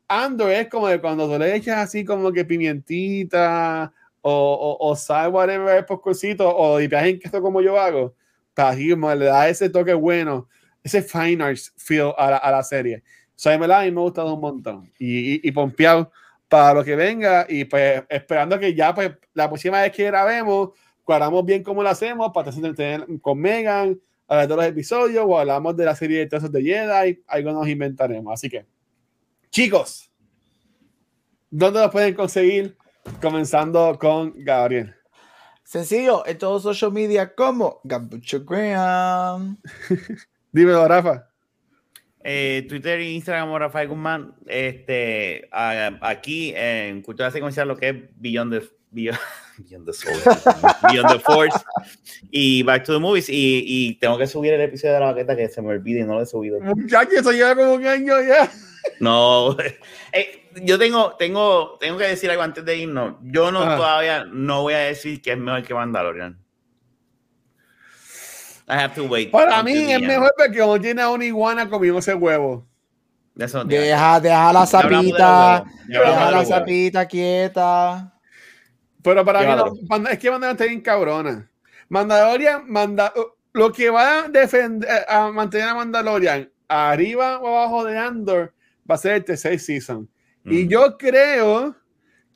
[0.07, 3.91] Andor es como de cuando tú le echas así como que pimientita
[4.22, 8.14] o, o, o sal, whatever, el popcorncito, o dipeas en queso como yo hago.
[8.55, 10.47] Así le da ese toque bueno,
[10.84, 13.03] ese fine feel a la, la serie.
[13.45, 14.91] O en verdad, a mí me ha gustado un montón.
[14.99, 16.11] Y, y, y pompeado
[16.47, 17.45] para lo que venga.
[17.49, 20.70] Y pues esperando que ya pues la próxima vez que grabemos,
[21.03, 25.76] cuadramos bien cómo lo hacemos para tener con Megan, hablar de los episodios o hablamos
[25.76, 28.34] de la serie de Trazos de Jedi, algo nos inventaremos.
[28.34, 28.65] Así que,
[29.49, 30.09] chicos,
[31.49, 32.78] ¿dónde los pueden conseguir?
[33.21, 34.95] Comenzando con Gabriel.
[35.63, 39.57] Sencillo, en todos los social media como Gabucho Graham.
[40.51, 41.30] Dímelo, Rafa.
[42.24, 44.36] Eh, Twitter e Instagram, como Rafael Guzmán.
[44.45, 49.19] Este, a- aquí en Cultura Secuencial, lo que es Beyond the, Beyond,
[49.57, 50.15] Beyond the Soul,
[50.89, 51.57] Beyond the Force
[52.31, 53.27] y Back to the Movies.
[53.29, 56.03] Y, y tengo que subir el episodio de la baqueta que se me olvide y
[56.03, 56.59] no lo he subido.
[56.61, 58.49] Muchachos, eso lleva como un año ya.
[58.99, 59.57] No,
[60.11, 63.15] eh, yo tengo, tengo, tengo que decir algo antes de irnos.
[63.23, 63.77] Yo no Ajá.
[63.77, 66.37] todavía no voy a decir que es mejor que Mandalorian.
[68.67, 69.29] I have to wait.
[69.31, 70.05] Para mí es end.
[70.07, 72.65] mejor porque como tiene a una iguana comiendo ese huevo.
[73.37, 75.65] Eso Deja, deja la Ya de sapita.
[75.89, 78.12] ya hablamos Deja de la sapita quieta.
[79.04, 79.47] Pero para mí
[79.99, 81.49] no, es que Mandalorian está bien cabrona.
[81.89, 83.14] Mandalorian, manda,
[83.51, 88.54] lo que va a defender, a mantener a Mandalorian arriba o abajo de Andor
[88.89, 90.10] va a ser el tercer season.
[90.45, 90.70] Y Mm.
[90.70, 91.76] yo creo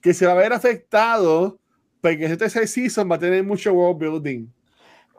[0.02, 1.60] que se va a ver afectado
[2.02, 4.48] porque ese tercer season va a tener mucho world building.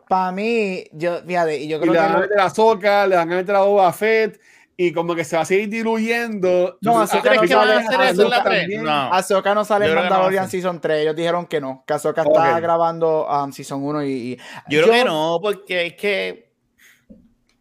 [0.07, 2.05] Para mí, yo, fíjate, y yo Y creo le que.
[2.05, 4.39] van a meter a Soca, le van a meter a Boba Fett
[4.81, 6.77] y como que se va a seguir diluyendo.
[6.79, 8.59] No, ¿Crees no que van a sale- hacer eso en la Ahsoka 3?
[8.61, 8.83] también.
[8.83, 9.55] No.
[9.55, 10.51] No sale Yo en no Mandalorian hacen.
[10.61, 11.01] Season 3.
[11.01, 11.83] Ellos dijeron que no.
[11.85, 12.61] Que Ahsoka está Ok.
[12.61, 14.09] grabando um, Season 1 y.
[14.09, 14.37] y-
[14.69, 16.48] Yo creo que no, porque es que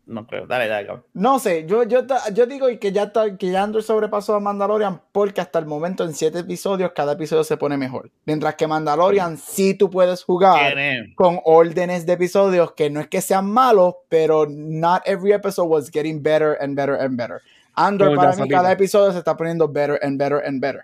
[0.08, 0.46] no creo.
[0.46, 1.04] Dale, dale, cabrón.
[1.14, 2.00] No sé, yo, yo,
[2.34, 6.02] yo digo que ya, ta- que ya Andor sobrepasó a Mandalorian porque hasta el momento
[6.04, 8.10] en siete episodios cada episodio se pone mejor.
[8.24, 13.06] Mientras que Mandalorian sí tú puedes jugar Tiene- con órdenes de episodios que no es
[13.08, 17.40] que sean malos, pero not every episode was getting better and better and better.
[17.74, 20.82] Andor para mí cada episodio se está poniendo better and better and better.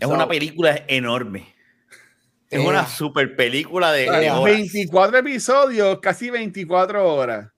[0.00, 1.54] Es una película enorme.
[2.50, 4.42] Es una super película de, de horas.
[4.44, 7.48] 24 episodios, casi 24 horas.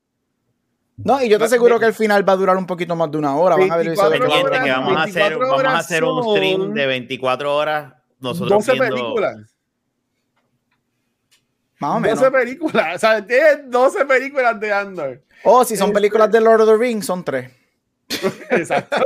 [0.98, 3.16] No, y yo te aseguro que el final va a durar un poquito más de
[3.18, 3.56] una hora.
[3.56, 6.04] Van a ver 24 episodios Pendiente horas, que vamos a hacer, 24 vamos a hacer
[6.04, 7.94] un stream de 24 horas.
[8.20, 9.36] Nosotros 12 viendo- películas.
[11.80, 12.20] más o menos.
[12.20, 12.96] 12 películas.
[12.96, 15.22] O sea, tienes 12 películas de Andor.
[15.42, 17.50] O si son Este- películas de Lord of the Rings, son tres.
[18.50, 18.96] Exacto.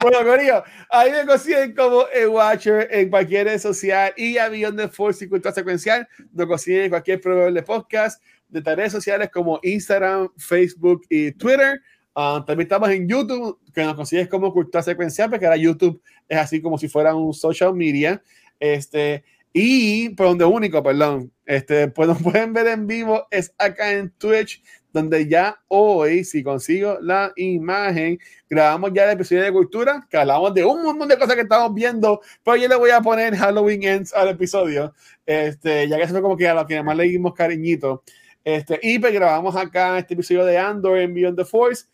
[0.00, 4.78] bueno, Corillo, ahí me consiguen como el Watcher en cualquier red social y a Beyond
[4.78, 6.08] the Force Cultura Secuencial.
[6.32, 11.80] Nos consiguen en cualquier proveedor de podcast, de redes sociales como Instagram, Facebook y Twitter.
[12.14, 16.38] Ah, también estamos en YouTube, que nos consigues como Cultura Secuencial, porque ahora YouTube es
[16.38, 18.22] así como si fuera un social media.
[18.60, 23.92] Este, y por donde único, perdón, este, pues nos pueden ver en vivo es acá
[23.92, 24.62] en Twitch,
[24.92, 30.52] donde ya hoy, si consigo la imagen, grabamos ya el episodio de cultura, que hablamos
[30.54, 33.82] de un montón de cosas que estamos viendo, pero yo le voy a poner Halloween
[33.82, 34.94] Ends al episodio,
[35.24, 38.02] este, ya que eso fue como que a lo que más le dimos cariñito.
[38.44, 41.86] Este, y pues grabamos acá este episodio de Andor en Beyond the Force,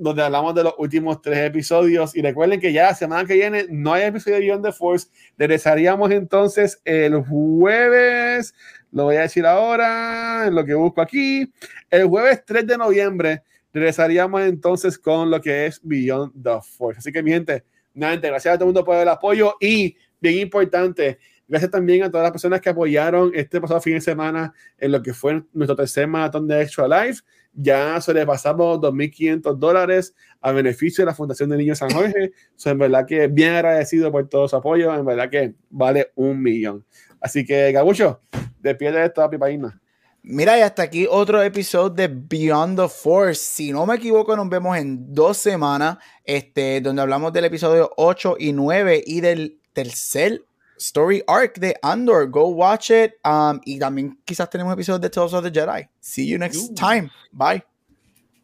[0.00, 2.16] donde hablamos de los últimos tres episodios.
[2.16, 5.08] Y recuerden que ya la semana que viene no hay episodio de Beyond the Force.
[5.36, 8.54] Regresaríamos entonces el jueves,
[8.92, 11.52] lo voy a decir ahora, en lo que busco aquí.
[11.90, 16.98] El jueves 3 de noviembre regresaríamos entonces con lo que es Beyond the Force.
[16.98, 20.38] Así que, mi gente, nuevamente, gracias a todo el mundo por el apoyo y, bien
[20.38, 24.92] importante, gracias también a todas las personas que apoyaron este pasado fin de semana en
[24.92, 27.20] lo que fue nuestro tercer maratón de Extra Life.
[27.52, 32.32] Ya sobrepasamos 2.500 dólares a beneficio de la Fundación de Niños San Jorge.
[32.56, 34.94] So, en verdad que bien agradecido por todo su apoyo.
[34.94, 36.84] En verdad que vale un millón.
[37.20, 38.20] Así que, Gabucho,
[38.60, 39.80] despide de esto a Pipaína.
[40.22, 43.40] Mira, y hasta aquí otro episodio de Beyond the Force.
[43.40, 48.36] Si no me equivoco, nos vemos en dos semanas, este, donde hablamos del episodio 8
[48.38, 50.44] y 9 y del tercer
[50.80, 52.26] story arc de Andor.
[52.26, 53.12] Go watch it.
[53.24, 55.88] Um, y también quizás tenemos episodios de Tales of the Jedi.
[56.00, 57.10] See you next time.
[57.32, 57.62] Bye.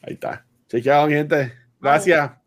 [0.03, 0.45] Ahí está.
[0.69, 1.53] Chequeado, mi gente.
[1.81, 2.46] Gracias.